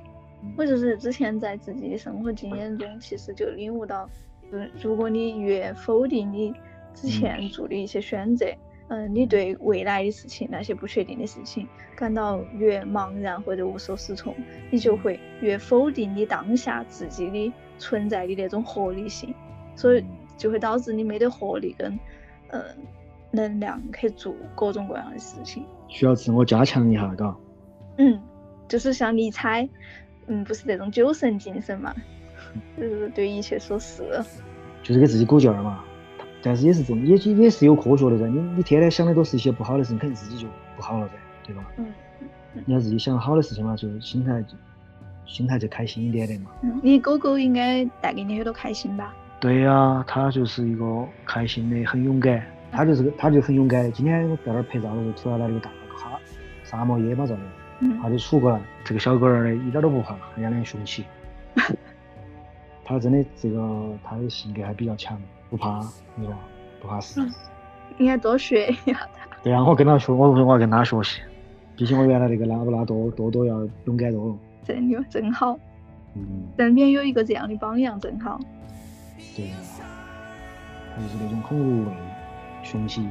[0.54, 4.06] 我就是之前在自己的生活经验中，其实就领悟到，
[4.50, 6.52] 嗯，如果你越否定你
[6.94, 8.56] 之前做的一些选择，然
[8.88, 11.66] 嗯，你对未来的事情那些不确定的事情
[11.96, 14.34] 感到越茫然或者无所适从，
[14.70, 19.34] 你就会越否定你当下自己的存在的那种合理性，
[19.74, 20.04] 所以
[20.36, 21.98] 就会导致你没得活力跟
[22.48, 22.62] 嗯
[23.30, 25.64] 能量去做各种各样的事情。
[25.88, 27.34] 需要自我加强一下，嘎。
[27.96, 28.20] 嗯，
[28.68, 29.66] 就是像尼采，
[30.26, 31.94] 嗯，不是那种酒神精神嘛，
[32.76, 34.02] 就是对一切说是。
[34.82, 35.84] 就是给自己鼓劲儿嘛。
[36.42, 38.26] 但是也是这，也也是有科学的噻。
[38.26, 41.12] 你你天天想的都是一些不好的事情，肯定自己就不好了噻，
[41.46, 41.64] 对吧？
[41.76, 41.86] 嗯。
[42.66, 44.54] 你要自己想好的事情嘛，就心态就
[45.24, 46.50] 心态就开心一点点嘛。
[46.62, 49.14] 嗯，你狗狗应该带给你很多开心吧？
[49.40, 50.84] 对呀，它就是一个
[51.24, 52.44] 开心的，很勇敢。
[52.70, 53.90] 它就是个，它就很勇敢。
[53.92, 56.18] 今天在那儿拍照的时候，突然来了一个大个哈
[56.64, 57.40] 沙漠野马照的，
[58.02, 58.60] 它就杵过来。
[58.84, 61.04] 这个小狗儿呢，一点都不怕，人家两凶起。
[62.84, 65.20] 它真的这个，他的性格还比较强。
[65.48, 65.80] 不怕，
[66.14, 66.34] 你说
[66.80, 67.20] 不怕死，
[67.98, 69.36] 应该多学一下他。
[69.42, 71.20] 对啊，我跟他学，我我要跟他学习，
[71.76, 74.36] 比起我原来那个拉布拉多多多要勇敢多了。
[74.64, 75.58] 真的真好，
[76.14, 76.24] 嗯，
[76.56, 78.40] 身边有一个这样的榜样真好。
[79.36, 79.60] 对啊，
[80.96, 81.92] 他就是那种很无畏，
[82.62, 83.06] 凶起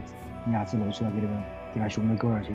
[0.51, 1.33] 牙齿露出来给那个
[1.75, 2.51] 给他凶的狗儿去，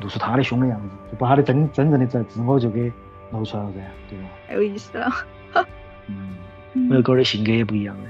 [0.00, 2.90] 露出他的凶的样子，就把他的真真正的自自我就给
[3.30, 4.24] 露出来了噻，对吧？
[4.48, 5.10] 太有意思了。
[6.06, 6.36] 嗯，
[6.74, 8.02] 每个狗的性格也不一样的。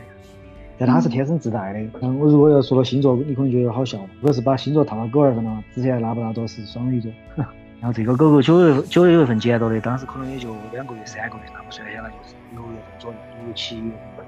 [0.79, 1.79] 但它是天生自带的。
[2.01, 3.99] 嗯，我如果要说到星座，你可能觉得好笑。
[4.21, 7.13] 我要是把星座套到狗儿上了，之前拉布拉多是双鱼座，
[7.81, 14.25] 然后这个狗狗九月九月份捡到的，当时可能也就两个月、三个月，那么算下来就是六月份左右，六七月份，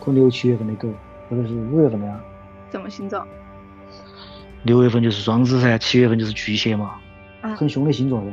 [0.00, 0.88] 可能六七月份的狗，
[1.28, 2.20] 或者是五月份的呀。
[2.70, 3.26] 什么星座？
[4.62, 6.98] 六月份就是双子噻，七月份就是巨蟹嘛，
[7.42, 8.26] 啊，很凶的星座噻，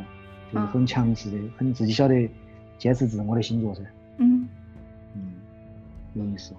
[0.54, 2.30] 就是很强势的，很自己晓得
[2.78, 3.82] 坚持自我的星座噻。
[4.18, 4.48] 嗯，
[5.16, 5.34] 嗯，
[6.14, 6.54] 有意思。